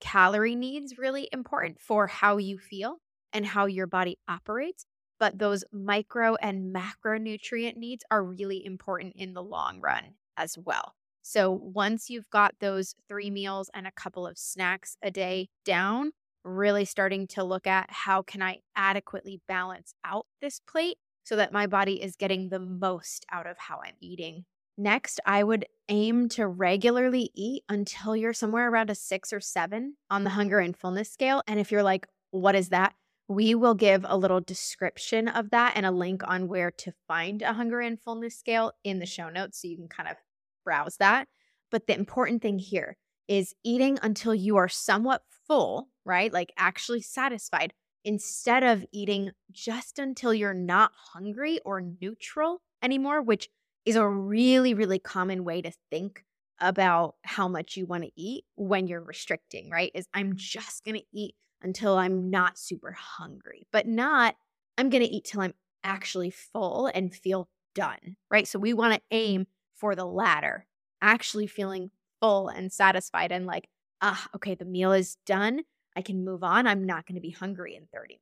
calorie 0.00 0.54
needs 0.54 0.98
really 0.98 1.28
important 1.32 1.80
for 1.80 2.06
how 2.06 2.36
you 2.36 2.58
feel 2.58 2.98
and 3.32 3.46
how 3.46 3.66
your 3.66 3.86
body 3.86 4.18
operates, 4.28 4.84
but 5.18 5.38
those 5.38 5.64
micro 5.72 6.34
and 6.36 6.74
macronutrient 6.74 7.76
needs 7.76 8.04
are 8.10 8.24
really 8.24 8.64
important 8.64 9.14
in 9.16 9.34
the 9.34 9.42
long 9.42 9.80
run 9.80 10.14
as 10.36 10.56
well. 10.58 10.94
So 11.30 11.52
once 11.52 12.10
you've 12.10 12.28
got 12.30 12.54
those 12.58 12.96
three 13.08 13.30
meals 13.30 13.70
and 13.72 13.86
a 13.86 13.92
couple 13.92 14.26
of 14.26 14.36
snacks 14.36 14.96
a 15.00 15.12
day 15.12 15.48
down, 15.64 16.10
really 16.42 16.84
starting 16.84 17.28
to 17.28 17.44
look 17.44 17.68
at 17.68 17.86
how 17.88 18.22
can 18.22 18.42
I 18.42 18.62
adequately 18.74 19.40
balance 19.46 19.94
out 20.04 20.26
this 20.40 20.60
plate 20.60 20.96
so 21.22 21.36
that 21.36 21.52
my 21.52 21.68
body 21.68 22.02
is 22.02 22.16
getting 22.16 22.48
the 22.48 22.58
most 22.58 23.26
out 23.30 23.46
of 23.46 23.58
how 23.58 23.80
I'm 23.84 23.94
eating 24.00 24.44
Next, 24.82 25.20
I 25.26 25.44
would 25.44 25.66
aim 25.90 26.30
to 26.30 26.46
regularly 26.46 27.30
eat 27.34 27.64
until 27.68 28.16
you're 28.16 28.32
somewhere 28.32 28.70
around 28.70 28.88
a 28.88 28.94
six 28.94 29.30
or 29.30 29.38
seven 29.38 29.96
on 30.08 30.24
the 30.24 30.30
hunger 30.30 30.58
and 30.58 30.74
fullness 30.74 31.12
scale. 31.12 31.42
And 31.46 31.60
if 31.60 31.70
you're 31.70 31.82
like, 31.82 32.06
what 32.30 32.54
is 32.54 32.70
that? 32.70 32.94
We 33.28 33.54
will 33.54 33.74
give 33.74 34.06
a 34.08 34.16
little 34.16 34.40
description 34.40 35.28
of 35.28 35.50
that 35.50 35.74
and 35.76 35.84
a 35.84 35.90
link 35.90 36.22
on 36.26 36.48
where 36.48 36.70
to 36.78 36.94
find 37.06 37.42
a 37.42 37.52
hunger 37.52 37.80
and 37.80 38.00
fullness 38.00 38.38
scale 38.38 38.72
in 38.82 39.00
the 39.00 39.06
show 39.06 39.28
notes 39.28 39.60
so 39.60 39.68
you 39.68 39.76
can 39.76 39.88
kind 39.88 40.08
of 40.08 40.16
browse 40.64 40.96
that. 40.98 41.28
But 41.70 41.86
the 41.86 41.94
important 41.94 42.42
thing 42.42 42.58
here 42.58 42.96
is 43.28 43.54
eating 43.64 43.98
until 44.02 44.34
you 44.34 44.56
are 44.56 44.68
somewhat 44.68 45.22
full, 45.46 45.88
right? 46.04 46.32
Like 46.32 46.52
actually 46.56 47.02
satisfied, 47.02 47.72
instead 48.04 48.64
of 48.64 48.84
eating 48.92 49.30
just 49.52 49.98
until 49.98 50.34
you're 50.34 50.54
not 50.54 50.90
hungry 51.12 51.60
or 51.64 51.80
neutral 51.80 52.60
anymore, 52.82 53.22
which 53.22 53.48
is 53.84 53.96
a 53.96 54.08
really, 54.08 54.74
really 54.74 54.98
common 54.98 55.44
way 55.44 55.62
to 55.62 55.72
think 55.90 56.24
about 56.60 57.14
how 57.22 57.48
much 57.48 57.76
you 57.76 57.86
want 57.86 58.04
to 58.04 58.10
eat 58.16 58.44
when 58.56 58.86
you're 58.86 59.02
restricting, 59.02 59.70
right? 59.70 59.92
Is 59.94 60.06
I'm 60.12 60.34
just 60.36 60.84
going 60.84 60.96
to 60.96 61.06
eat 61.12 61.34
until 61.62 61.96
I'm 61.96 62.30
not 62.30 62.58
super 62.58 62.92
hungry, 62.92 63.66
but 63.72 63.86
not 63.86 64.34
I'm 64.76 64.90
going 64.90 65.02
to 65.02 65.08
eat 65.08 65.24
till 65.24 65.42
I'm 65.42 65.54
actually 65.84 66.30
full 66.30 66.90
and 66.92 67.14
feel 67.14 67.48
done, 67.74 68.16
right? 68.30 68.46
So 68.48 68.58
we 68.58 68.72
want 68.72 68.94
to 68.94 69.00
aim 69.10 69.46
for 69.80 69.96
the 69.96 70.04
latter, 70.04 70.66
actually 71.00 71.46
feeling 71.46 71.90
full 72.20 72.48
and 72.48 72.70
satisfied 72.70 73.32
and 73.32 73.46
like, 73.46 73.68
ah, 74.02 74.28
okay, 74.36 74.54
the 74.54 74.64
meal 74.64 74.92
is 74.92 75.16
done. 75.26 75.62
I 75.96 76.02
can 76.02 76.24
move 76.24 76.44
on. 76.44 76.66
I'm 76.66 76.84
not 76.84 77.06
going 77.06 77.16
to 77.16 77.20
be 77.20 77.30
hungry 77.30 77.74
in 77.74 77.86
30 77.92 78.14
minutes. 78.14 78.20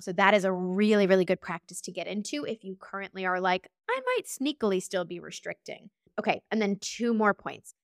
So 0.00 0.12
that 0.12 0.34
is 0.34 0.44
a 0.44 0.52
really, 0.52 1.06
really 1.06 1.24
good 1.24 1.40
practice 1.40 1.80
to 1.82 1.92
get 1.92 2.06
into 2.06 2.44
if 2.44 2.64
you 2.64 2.76
currently 2.80 3.26
are 3.26 3.40
like, 3.40 3.68
I 3.88 4.00
might 4.06 4.26
sneakily 4.26 4.82
still 4.82 5.04
be 5.04 5.20
restricting. 5.20 5.90
Okay. 6.18 6.40
And 6.50 6.62
then 6.62 6.78
two 6.80 7.12
more 7.12 7.34
points. 7.34 7.74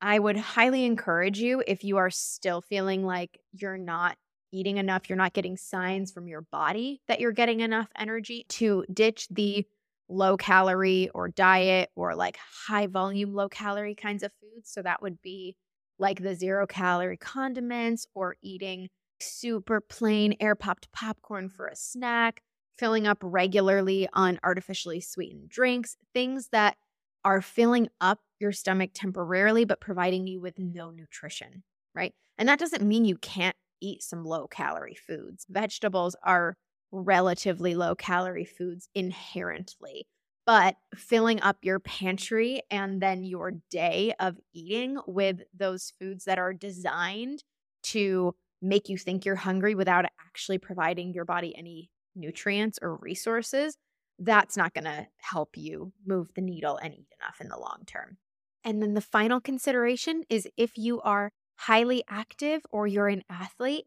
I 0.00 0.18
would 0.18 0.36
highly 0.36 0.84
encourage 0.84 1.38
you 1.38 1.62
if 1.66 1.84
you 1.84 1.98
are 1.98 2.10
still 2.10 2.60
feeling 2.60 3.04
like 3.04 3.38
you're 3.52 3.78
not 3.78 4.16
eating 4.50 4.78
enough, 4.78 5.08
you're 5.08 5.16
not 5.16 5.32
getting 5.32 5.56
signs 5.56 6.12
from 6.12 6.26
your 6.26 6.42
body 6.42 7.00
that 7.08 7.20
you're 7.20 7.32
getting 7.32 7.60
enough 7.60 7.88
energy 7.96 8.44
to 8.48 8.84
ditch 8.92 9.28
the 9.30 9.66
low 10.12 10.36
calorie 10.36 11.08
or 11.14 11.28
diet 11.28 11.90
or 11.96 12.14
like 12.14 12.38
high 12.66 12.86
volume, 12.86 13.34
low 13.34 13.48
calorie 13.48 13.94
kinds 13.94 14.22
of 14.22 14.32
foods. 14.40 14.70
So 14.70 14.82
that 14.82 15.02
would 15.02 15.20
be 15.22 15.56
like 15.98 16.22
the 16.22 16.34
zero 16.34 16.66
calorie 16.66 17.16
condiments 17.16 18.06
or 18.14 18.36
eating 18.42 18.88
super 19.20 19.80
plain 19.80 20.34
air 20.40 20.54
popped 20.54 20.90
popcorn 20.92 21.48
for 21.48 21.66
a 21.66 21.76
snack, 21.76 22.42
filling 22.78 23.06
up 23.06 23.18
regularly 23.22 24.08
on 24.12 24.38
artificially 24.42 25.00
sweetened 25.00 25.48
drinks, 25.48 25.96
things 26.12 26.48
that 26.52 26.76
are 27.24 27.40
filling 27.40 27.88
up 28.00 28.18
your 28.40 28.52
stomach 28.52 28.90
temporarily, 28.94 29.64
but 29.64 29.80
providing 29.80 30.26
you 30.26 30.40
with 30.40 30.58
no 30.58 30.90
nutrition, 30.90 31.62
right? 31.94 32.12
And 32.36 32.48
that 32.48 32.58
doesn't 32.58 32.82
mean 32.82 33.04
you 33.04 33.16
can't 33.16 33.56
eat 33.80 34.02
some 34.02 34.24
low 34.24 34.48
calorie 34.48 34.96
foods. 34.96 35.46
Vegetables 35.48 36.16
are 36.24 36.56
relatively 36.92 37.74
low 37.74 37.94
calorie 37.94 38.44
foods 38.44 38.88
inherently. 38.94 40.06
But 40.44 40.76
filling 40.94 41.40
up 41.40 41.58
your 41.62 41.78
pantry 41.78 42.62
and 42.70 43.00
then 43.00 43.24
your 43.24 43.52
day 43.70 44.12
of 44.18 44.38
eating 44.52 44.98
with 45.06 45.40
those 45.56 45.92
foods 45.98 46.24
that 46.24 46.38
are 46.38 46.52
designed 46.52 47.44
to 47.84 48.34
make 48.60 48.88
you 48.88 48.98
think 48.98 49.24
you're 49.24 49.36
hungry 49.36 49.74
without 49.74 50.04
actually 50.26 50.58
providing 50.58 51.12
your 51.12 51.24
body 51.24 51.56
any 51.56 51.90
nutrients 52.14 52.78
or 52.82 52.96
resources, 52.96 53.76
that's 54.18 54.56
not 54.56 54.74
going 54.74 54.84
to 54.84 55.06
help 55.18 55.56
you 55.56 55.92
move 56.06 56.28
the 56.34 56.40
needle 56.42 56.76
and 56.76 56.94
eat 56.94 57.08
enough 57.20 57.40
in 57.40 57.48
the 57.48 57.58
long 57.58 57.82
term. 57.86 58.18
And 58.64 58.82
then 58.82 58.94
the 58.94 59.00
final 59.00 59.40
consideration 59.40 60.22
is 60.28 60.46
if 60.56 60.76
you 60.76 61.00
are 61.00 61.32
highly 61.56 62.04
active 62.08 62.62
or 62.70 62.86
you're 62.86 63.08
an 63.08 63.22
athlete, 63.28 63.86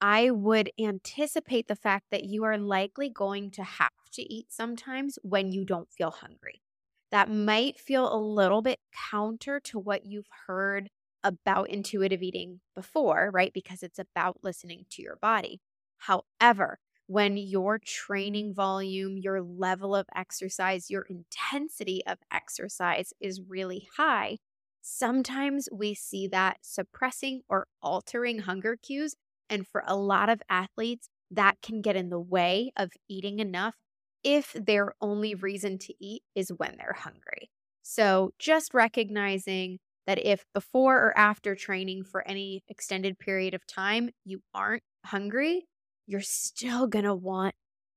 I 0.00 0.30
would 0.30 0.70
anticipate 0.78 1.68
the 1.68 1.76
fact 1.76 2.06
that 2.10 2.24
you 2.24 2.44
are 2.44 2.58
likely 2.58 3.08
going 3.08 3.50
to 3.52 3.62
have 3.62 3.90
to 4.12 4.22
eat 4.22 4.52
sometimes 4.52 5.18
when 5.22 5.50
you 5.52 5.64
don't 5.64 5.92
feel 5.92 6.10
hungry. 6.10 6.62
That 7.10 7.30
might 7.30 7.78
feel 7.78 8.12
a 8.12 8.18
little 8.18 8.60
bit 8.60 8.80
counter 9.10 9.60
to 9.60 9.78
what 9.78 10.04
you've 10.04 10.28
heard 10.46 10.90
about 11.22 11.70
intuitive 11.70 12.22
eating 12.22 12.60
before, 12.74 13.30
right? 13.32 13.52
Because 13.52 13.82
it's 13.82 13.98
about 13.98 14.38
listening 14.42 14.84
to 14.90 15.02
your 15.02 15.16
body. 15.16 15.60
However, 15.98 16.78
when 17.06 17.36
your 17.36 17.78
training 17.78 18.54
volume, 18.54 19.16
your 19.16 19.42
level 19.42 19.94
of 19.94 20.06
exercise, 20.14 20.90
your 20.90 21.02
intensity 21.02 22.02
of 22.06 22.18
exercise 22.32 23.12
is 23.20 23.40
really 23.40 23.88
high, 23.96 24.38
sometimes 24.82 25.68
we 25.72 25.94
see 25.94 26.26
that 26.28 26.58
suppressing 26.62 27.42
or 27.48 27.68
altering 27.82 28.40
hunger 28.40 28.76
cues. 28.76 29.14
And 29.48 29.66
for 29.66 29.82
a 29.86 29.96
lot 29.96 30.28
of 30.28 30.42
athletes, 30.48 31.08
that 31.30 31.56
can 31.62 31.82
get 31.82 31.96
in 31.96 32.10
the 32.10 32.20
way 32.20 32.72
of 32.76 32.90
eating 33.08 33.40
enough 33.40 33.74
if 34.22 34.52
their 34.54 34.94
only 35.00 35.34
reason 35.34 35.78
to 35.78 35.94
eat 36.00 36.22
is 36.34 36.52
when 36.56 36.76
they're 36.78 36.96
hungry. 36.96 37.50
So, 37.82 38.30
just 38.38 38.72
recognizing 38.72 39.78
that 40.06 40.24
if 40.24 40.44
before 40.54 40.96
or 40.98 41.18
after 41.18 41.54
training 41.54 42.04
for 42.04 42.26
any 42.26 42.62
extended 42.68 43.18
period 43.18 43.54
of 43.54 43.66
time 43.66 44.10
you 44.24 44.40
aren't 44.54 44.82
hungry, 45.04 45.66
you're 46.06 46.20
still 46.20 46.86
going 46.86 47.04
to 47.04 47.14
want 47.14 47.54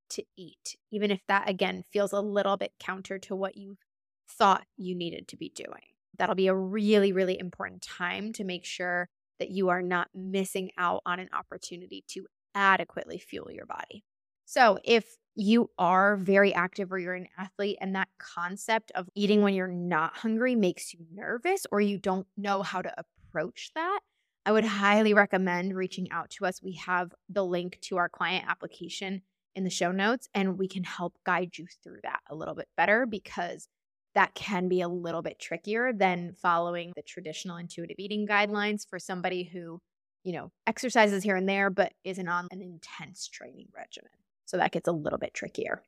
to 0.09 0.23
eat, 0.37 0.75
even 0.91 1.11
if 1.11 1.21
that 1.27 1.49
again 1.49 1.83
feels 1.91 2.13
a 2.13 2.21
little 2.21 2.57
bit 2.57 2.71
counter 2.79 3.19
to 3.19 3.35
what 3.35 3.57
you 3.57 3.77
thought 4.29 4.65
you 4.77 4.95
needed 4.95 5.27
to 5.29 5.37
be 5.37 5.49
doing. 5.49 5.93
That'll 6.17 6.35
be 6.35 6.47
a 6.47 6.55
really, 6.55 7.11
really 7.11 7.37
important 7.39 7.81
time 7.81 8.33
to 8.33 8.43
make 8.43 8.65
sure 8.65 9.09
that 9.39 9.51
you 9.51 9.69
are 9.69 9.81
not 9.81 10.09
missing 10.13 10.71
out 10.77 11.01
on 11.05 11.19
an 11.19 11.29
opportunity 11.33 12.03
to 12.09 12.27
adequately 12.55 13.19
fuel 13.19 13.51
your 13.51 13.65
body. 13.65 14.03
So, 14.45 14.79
if 14.83 15.17
you 15.35 15.69
are 15.77 16.17
very 16.17 16.53
active 16.53 16.91
or 16.91 16.97
you're 16.97 17.13
an 17.13 17.27
athlete 17.37 17.77
and 17.79 17.95
that 17.95 18.07
concept 18.17 18.91
of 18.95 19.07
eating 19.13 19.43
when 19.43 19.53
you're 19.53 19.67
not 19.67 20.17
hungry 20.17 20.55
makes 20.55 20.93
you 20.93 20.99
nervous 21.13 21.67
or 21.71 21.79
you 21.79 21.99
don't 21.99 22.25
know 22.35 22.63
how 22.63 22.81
to 22.81 22.93
approach 22.97 23.71
that, 23.75 23.99
I 24.45 24.51
would 24.51 24.65
highly 24.65 25.13
recommend 25.13 25.75
reaching 25.75 26.09
out 26.11 26.29
to 26.31 26.45
us. 26.45 26.63
We 26.63 26.73
have 26.73 27.13
the 27.29 27.45
link 27.45 27.77
to 27.81 27.97
our 27.97 28.09
client 28.09 28.45
application 28.47 29.21
in 29.55 29.63
the 29.63 29.69
show 29.69 29.91
notes 29.91 30.27
and 30.33 30.57
we 30.57 30.67
can 30.67 30.83
help 30.83 31.15
guide 31.25 31.57
you 31.57 31.67
through 31.83 31.99
that 32.03 32.21
a 32.29 32.35
little 32.35 32.55
bit 32.55 32.69
better 32.77 33.05
because 33.05 33.67
that 34.17 34.33
can 34.33 34.67
be 34.67 34.81
a 34.81 34.87
little 34.87 35.21
bit 35.21 35.37
trickier 35.39 35.93
than 35.93 36.33
following 36.41 36.91
the 36.95 37.03
traditional 37.03 37.57
intuitive 37.57 37.97
eating 37.99 38.25
guidelines 38.25 38.81
for 38.89 38.97
somebody 38.97 39.43
who, 39.43 39.79
you 40.23 40.33
know, 40.33 40.51
exercises 40.65 41.23
here 41.23 41.35
and 41.35 41.47
there 41.47 41.69
but 41.69 41.93
isn't 42.03 42.27
on 42.27 42.47
an 42.49 42.63
intense 42.63 43.27
training 43.27 43.67
regimen. 43.75 44.09
So 44.45 44.57
that 44.57 44.71
gets 44.71 44.87
a 44.87 44.91
little 44.91 45.19
bit 45.19 45.35
trickier. 45.35 45.83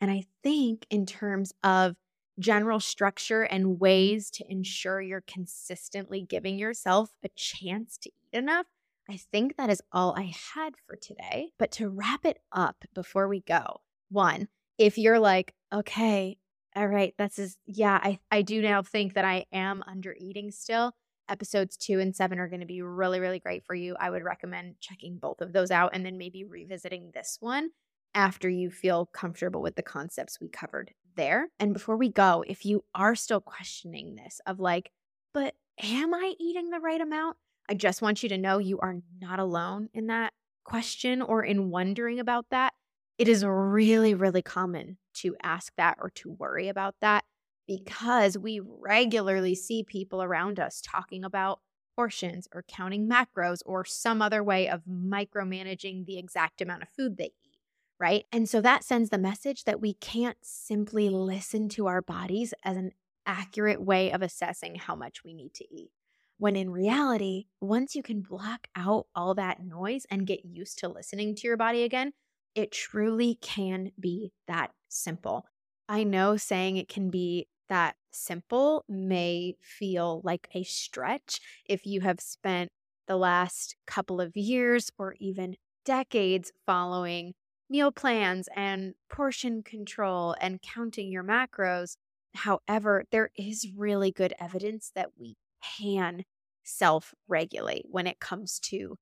And 0.00 0.08
I 0.08 0.22
think, 0.44 0.86
in 0.88 1.04
terms 1.04 1.52
of 1.64 1.96
general 2.38 2.78
structure 2.78 3.42
and 3.42 3.80
ways 3.80 4.30
to 4.30 4.44
ensure 4.48 5.00
you're 5.00 5.24
consistently 5.26 6.22
giving 6.22 6.60
yourself 6.60 7.10
a 7.24 7.28
chance 7.34 7.98
to 8.02 8.10
eat 8.10 8.38
enough, 8.38 8.66
I 9.10 9.16
think 9.16 9.56
that 9.56 9.68
is 9.68 9.82
all 9.90 10.14
I 10.16 10.32
had 10.54 10.74
for 10.86 10.94
today. 10.94 11.50
But 11.58 11.72
to 11.72 11.88
wrap 11.88 12.24
it 12.24 12.38
up 12.52 12.84
before 12.94 13.26
we 13.26 13.40
go, 13.40 13.80
one, 14.10 14.46
if 14.78 14.96
you're 14.96 15.18
like, 15.18 15.54
okay, 15.74 16.36
all 16.78 16.86
right, 16.86 17.12
that's 17.18 17.40
is 17.40 17.56
yeah, 17.66 17.98
I, 18.00 18.20
I 18.30 18.42
do 18.42 18.62
now 18.62 18.82
think 18.82 19.14
that 19.14 19.24
I 19.24 19.46
am 19.52 19.82
under 19.84 20.14
eating 20.16 20.52
still. 20.52 20.92
Episodes 21.28 21.76
two 21.76 21.98
and 21.98 22.14
seven 22.14 22.38
are 22.38 22.48
going 22.48 22.60
to 22.60 22.66
be 22.66 22.82
really, 22.82 23.18
really 23.18 23.40
great 23.40 23.64
for 23.66 23.74
you. 23.74 23.96
I 23.98 24.10
would 24.10 24.22
recommend 24.22 24.76
checking 24.80 25.18
both 25.18 25.40
of 25.40 25.52
those 25.52 25.72
out 25.72 25.90
and 25.92 26.06
then 26.06 26.18
maybe 26.18 26.44
revisiting 26.44 27.10
this 27.12 27.38
one 27.40 27.70
after 28.14 28.48
you 28.48 28.70
feel 28.70 29.06
comfortable 29.06 29.60
with 29.60 29.74
the 29.74 29.82
concepts 29.82 30.40
we 30.40 30.48
covered 30.48 30.92
there. 31.16 31.48
And 31.58 31.74
before 31.74 31.96
we 31.96 32.10
go, 32.10 32.44
if 32.46 32.64
you 32.64 32.84
are 32.94 33.16
still 33.16 33.40
questioning 33.40 34.14
this 34.14 34.40
of 34.46 34.60
like, 34.60 34.92
but 35.34 35.54
am 35.82 36.14
I 36.14 36.34
eating 36.38 36.70
the 36.70 36.80
right 36.80 37.00
amount? 37.00 37.36
I 37.68 37.74
just 37.74 38.02
want 38.02 38.22
you 38.22 38.28
to 38.28 38.38
know 38.38 38.58
you 38.58 38.78
are 38.78 38.98
not 39.20 39.40
alone 39.40 39.88
in 39.92 40.06
that 40.06 40.32
question 40.62 41.22
or 41.22 41.42
in 41.42 41.70
wondering 41.70 42.20
about 42.20 42.46
that. 42.52 42.72
It 43.18 43.28
is 43.28 43.44
really, 43.44 44.14
really 44.14 44.42
common 44.42 44.98
to 45.14 45.36
ask 45.42 45.72
that 45.76 45.98
or 46.00 46.10
to 46.10 46.30
worry 46.30 46.68
about 46.68 46.94
that 47.00 47.24
mm. 47.24 47.78
because 47.78 48.38
we 48.38 48.60
regularly 48.60 49.54
see 49.54 49.82
people 49.82 50.22
around 50.22 50.60
us 50.60 50.80
talking 50.80 51.24
about 51.24 51.60
portions 51.96 52.46
or 52.54 52.64
counting 52.68 53.08
macros 53.08 53.60
or 53.66 53.84
some 53.84 54.22
other 54.22 54.42
way 54.42 54.68
of 54.68 54.82
micromanaging 54.88 56.06
the 56.06 56.16
exact 56.16 56.60
amount 56.60 56.82
of 56.82 56.88
food 56.88 57.16
they 57.16 57.32
eat 57.44 57.58
right? 58.00 58.24
And 58.32 58.48
so 58.48 58.60
that 58.60 58.84
sends 58.84 59.10
the 59.10 59.18
message 59.18 59.64
that 59.64 59.80
we 59.80 59.94
can't 59.94 60.38
simply 60.42 61.08
listen 61.08 61.68
to 61.70 61.86
our 61.86 62.00
bodies 62.00 62.54
as 62.64 62.76
an 62.76 62.92
accurate 63.26 63.82
way 63.82 64.12
of 64.12 64.22
assessing 64.22 64.76
how 64.76 64.94
much 64.94 65.24
we 65.24 65.34
need 65.34 65.54
to 65.54 65.74
eat. 65.74 65.90
When 66.38 66.54
in 66.54 66.70
reality, 66.70 67.46
once 67.60 67.96
you 67.96 68.02
can 68.02 68.20
block 68.20 68.68
out 68.76 69.06
all 69.14 69.34
that 69.34 69.60
noise 69.60 70.06
and 70.10 70.26
get 70.26 70.44
used 70.44 70.78
to 70.78 70.88
listening 70.88 71.34
to 71.34 71.46
your 71.48 71.56
body 71.56 71.82
again, 71.82 72.12
it 72.54 72.72
truly 72.72 73.36
can 73.40 73.92
be 73.98 74.32
that 74.46 74.72
simple. 74.88 75.46
I 75.88 76.04
know 76.04 76.36
saying 76.36 76.76
it 76.76 76.88
can 76.88 77.10
be 77.10 77.48
that 77.68 77.96
simple 78.10 78.84
may 78.88 79.54
feel 79.60 80.20
like 80.24 80.48
a 80.54 80.62
stretch 80.64 81.40
if 81.66 81.86
you 81.86 82.00
have 82.00 82.20
spent 82.20 82.70
the 83.06 83.16
last 83.16 83.76
couple 83.86 84.20
of 84.20 84.36
years 84.36 84.90
or 84.98 85.14
even 85.18 85.56
decades 85.84 86.52
following 86.66 87.34
meal 87.70 87.92
plans 87.92 88.48
and 88.54 88.94
portion 89.10 89.62
control 89.62 90.34
and 90.40 90.60
counting 90.62 91.10
your 91.10 91.24
macros. 91.24 91.96
However, 92.34 93.04
there 93.10 93.30
is 93.36 93.68
really 93.76 94.10
good 94.10 94.34
evidence 94.38 94.90
that 94.94 95.10
we 95.18 95.36
can 95.78 96.24
self 96.64 97.14
regulate 97.26 97.86
when 97.88 98.06
it 98.06 98.20
comes 98.20 98.58
to 98.60 98.96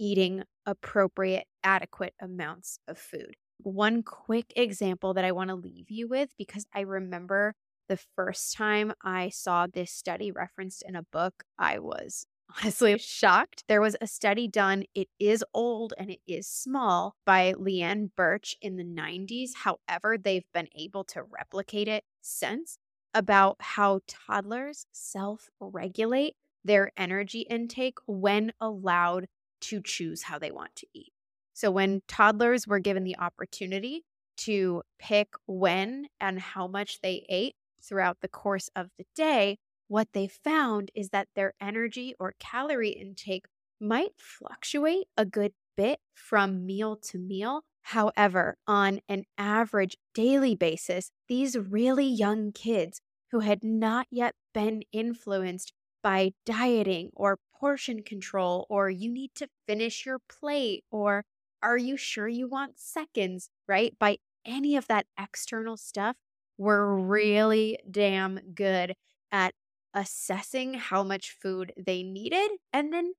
eating 0.00 0.42
appropriate, 0.66 1.46
adequate 1.62 2.14
amounts 2.20 2.80
of 2.88 2.98
food. 2.98 3.36
One 3.58 4.02
quick 4.02 4.52
example 4.56 5.14
that 5.14 5.24
I 5.24 5.32
want 5.32 5.50
to 5.50 5.54
leave 5.54 5.90
you 5.90 6.08
with 6.08 6.30
because 6.38 6.64
I 6.74 6.80
remember 6.80 7.54
the 7.88 7.98
first 8.16 8.56
time 8.56 8.94
I 9.04 9.28
saw 9.28 9.66
this 9.66 9.92
study 9.92 10.32
referenced 10.32 10.82
in 10.88 10.96
a 10.96 11.02
book, 11.02 11.44
I 11.58 11.78
was 11.78 12.24
honestly 12.62 12.96
shocked. 12.98 13.64
There 13.68 13.80
was 13.80 13.96
a 14.00 14.06
study 14.06 14.48
done, 14.48 14.84
it 14.94 15.08
is 15.18 15.44
old 15.52 15.92
and 15.98 16.10
it 16.10 16.20
is 16.26 16.48
small, 16.48 17.14
by 17.26 17.52
Leann 17.52 18.10
Birch 18.16 18.56
in 18.62 18.76
the 18.76 18.84
90s. 18.84 19.50
However, 19.64 20.16
they've 20.16 20.50
been 20.54 20.68
able 20.74 21.04
to 21.04 21.22
replicate 21.22 21.88
it 21.88 22.04
since 22.22 22.78
about 23.12 23.56
how 23.60 24.00
toddlers 24.06 24.86
self 24.92 25.48
regulate 25.60 26.34
their 26.64 26.92
energy 26.96 27.40
intake 27.40 27.98
when 28.06 28.52
allowed 28.60 29.26
to 29.60 29.80
choose 29.82 30.22
how 30.24 30.38
they 30.38 30.50
want 30.50 30.74
to 30.76 30.86
eat. 30.94 31.12
So, 31.52 31.70
when 31.70 32.02
toddlers 32.08 32.66
were 32.66 32.78
given 32.78 33.04
the 33.04 33.18
opportunity 33.18 34.04
to 34.38 34.82
pick 34.98 35.28
when 35.46 36.06
and 36.20 36.40
how 36.40 36.66
much 36.66 37.00
they 37.02 37.26
ate 37.28 37.54
throughout 37.82 38.18
the 38.20 38.28
course 38.28 38.70
of 38.74 38.88
the 38.98 39.04
day, 39.14 39.58
what 39.88 40.08
they 40.12 40.28
found 40.28 40.90
is 40.94 41.10
that 41.10 41.28
their 41.34 41.54
energy 41.60 42.14
or 42.18 42.34
calorie 42.38 42.90
intake 42.90 43.46
might 43.80 44.12
fluctuate 44.16 45.06
a 45.16 45.24
good 45.24 45.52
bit 45.76 45.98
from 46.14 46.64
meal 46.64 46.96
to 46.96 47.18
meal. 47.18 47.62
However, 47.82 48.56
on 48.66 49.00
an 49.08 49.24
average 49.36 49.96
daily 50.14 50.54
basis, 50.54 51.10
these 51.28 51.58
really 51.58 52.06
young 52.06 52.52
kids 52.52 53.00
who 53.32 53.40
had 53.40 53.64
not 53.64 54.06
yet 54.10 54.34
been 54.52 54.82
influenced 54.92 55.72
by 56.02 56.32
dieting 56.44 57.10
or 57.14 57.38
portion 57.60 58.02
control, 58.02 58.66
or 58.70 58.88
you 58.88 59.12
need 59.12 59.30
to 59.34 59.48
finish 59.68 60.06
your 60.06 60.18
plate, 60.18 60.84
or 60.90 61.24
are 61.62 61.76
you 61.76 61.96
sure 61.96 62.28
you 62.28 62.48
want 62.48 62.78
seconds, 62.78 63.50
right? 63.68 63.94
By 63.98 64.16
any 64.46 64.76
of 64.76 64.86
that 64.88 65.06
external 65.18 65.76
stuff, 65.76 66.16
we're 66.56 66.94
really 66.94 67.78
damn 67.90 68.40
good 68.54 68.94
at 69.30 69.54
assessing 69.94 70.74
how 70.74 71.02
much 71.02 71.36
food 71.42 71.72
they 71.76 72.02
needed 72.02 72.50
and 72.72 72.92
then 72.92 73.12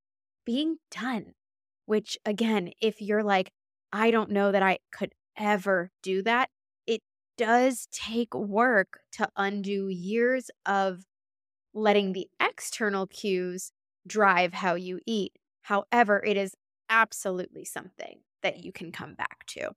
being 0.45 0.77
done. 0.89 1.33
Which, 1.85 2.17
again, 2.25 2.71
if 2.81 3.01
you're 3.01 3.23
like, 3.23 3.51
I 3.93 4.11
don't 4.11 4.31
know 4.31 4.51
that 4.51 4.63
I 4.63 4.79
could 4.91 5.11
ever 5.37 5.91
do 6.01 6.21
that, 6.23 6.49
it 6.87 7.01
does 7.37 7.87
take 7.91 8.33
work 8.33 8.99
to 9.13 9.29
undo 9.35 9.87
years 9.87 10.49
of 10.65 11.03
letting 11.73 12.13
the 12.13 12.27
external 12.39 13.07
cues 13.07 13.71
drive 14.07 14.53
how 14.53 14.75
you 14.75 14.99
eat. 15.05 15.33
However, 15.61 16.23
it 16.25 16.37
is 16.37 16.55
absolutely 16.89 17.65
something 17.65 18.19
that 18.43 18.63
you 18.63 18.71
can 18.71 18.91
come 18.91 19.13
back 19.13 19.45
to. 19.47 19.71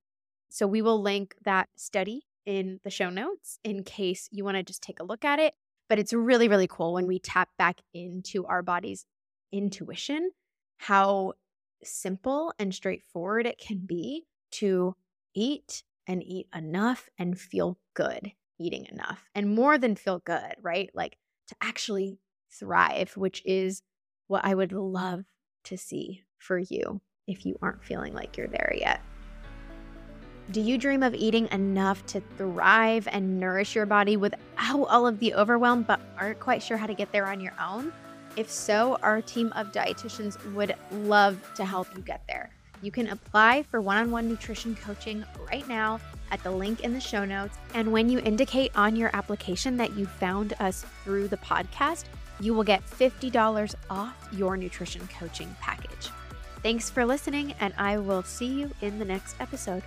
So, 0.51 0.67
we 0.67 0.83
will 0.83 1.01
link 1.01 1.35
that 1.45 1.69
study 1.77 2.23
in 2.47 2.81
the 2.85 2.91
show 2.91 3.11
notes 3.11 3.59
in 3.65 3.85
case 3.85 4.29
you 4.31 4.45
want 4.45 4.57
to 4.57 4.63
just 4.63 4.83
take 4.83 5.01
a 5.01 5.05
look 5.05 5.25
at 5.25 5.39
it. 5.39 5.55
But 5.89 5.99
it's 5.99 6.13
really, 6.13 6.49
really 6.49 6.67
cool 6.67 6.95
when 6.95 7.07
we 7.07 7.19
tap 7.19 7.49
back 7.59 7.81
into 7.93 8.47
our 8.47 8.63
body's 8.63 9.05
intuition, 9.53 10.31
how 10.79 11.35
simple 11.83 12.53
and 12.59 12.75
straightforward 12.75 13.47
it 13.47 13.59
can 13.59 13.79
be 13.87 14.25
to 14.53 14.95
eat 15.35 15.83
and 16.07 16.23
eat 16.23 16.47
enough 16.55 17.09
and 17.19 17.39
feel 17.39 17.79
good 17.95 18.33
eating 18.59 18.87
enough 18.91 19.29
and 19.35 19.55
more 19.55 19.79
than 19.79 19.97
feel 19.97 20.21
good, 20.21 20.55
right? 20.63 20.91
Like 20.95 21.19
to 21.49 21.57
actually 21.61 22.19
thrive, 22.51 23.17
which 23.17 23.43
is 23.45 23.83
what 24.27 24.45
I 24.45 24.55
would 24.55 24.73
love 24.73 25.25
to 25.65 25.77
see 25.77 26.23
for 26.39 26.59
you 26.59 27.01
if 27.27 27.47
you 27.47 27.59
aren't 27.63 27.85
feeling 27.85 28.15
like 28.15 28.37
you're 28.37 28.49
there 28.49 28.75
yet. 28.77 29.01
Do 30.51 30.61
you 30.61 30.77
dream 30.77 31.03
of 31.03 31.15
eating 31.15 31.49
enough 31.53 32.05
to 32.07 32.21
thrive 32.37 33.09
and 33.11 33.41
nourish 33.41 33.75
your 33.75 33.87
body 33.87 34.19
without 34.19 34.85
all 34.85 35.07
of 35.07 35.19
the 35.19 35.35
overwhelm, 35.35 35.85
but 35.85 36.01
aren't 36.19 36.39
quite 36.39 36.63
sure 36.63 36.77
how 36.77 36.87
to 36.87 36.93
get 36.93 37.11
there 37.13 37.27
on 37.27 37.41
your 37.41 37.55
own? 37.59 37.93
If 38.37 38.51
so, 38.51 38.99
our 39.03 39.23
team 39.23 39.53
of 39.57 39.73
dietitians 39.73 40.37
would 40.53 40.75
love 40.91 41.39
to 41.55 41.65
help 41.65 41.89
you 41.97 42.03
get 42.03 42.25
there. 42.29 42.51
You 42.83 42.91
can 42.91 43.09
apply 43.09 43.63
for 43.63 43.81
one 43.81 43.97
on 43.97 44.11
one 44.11 44.29
nutrition 44.29 44.77
coaching 44.77 45.25
right 45.51 45.67
now 45.67 45.99
at 46.31 46.43
the 46.43 46.51
link 46.51 46.81
in 46.81 46.93
the 46.93 47.01
show 47.01 47.25
notes. 47.25 47.57
And 47.73 47.91
when 47.91 48.11
you 48.11 48.19
indicate 48.19 48.73
on 48.77 48.97
your 48.97 49.09
application 49.15 49.79
that 49.79 49.97
you 49.97 50.05
found 50.05 50.53
us 50.61 50.85
through 51.05 51.29
the 51.29 51.39
podcast, 51.39 52.05
you 52.41 52.55
will 52.55 52.65
get 52.65 52.85
$50 52.87 53.75
off 53.91 54.29
your 54.33 54.57
nutrition 54.57 55.07
coaching 55.19 55.55
package. 55.61 56.11
Thanks 56.63 56.89
for 56.91 57.05
listening, 57.05 57.55
and 57.61 57.75
I 57.77 57.99
will 57.99 58.23
see 58.23 58.47
you 58.47 58.71
in 58.81 58.99
the 58.99 59.05
next 59.05 59.37
episode. 59.41 59.83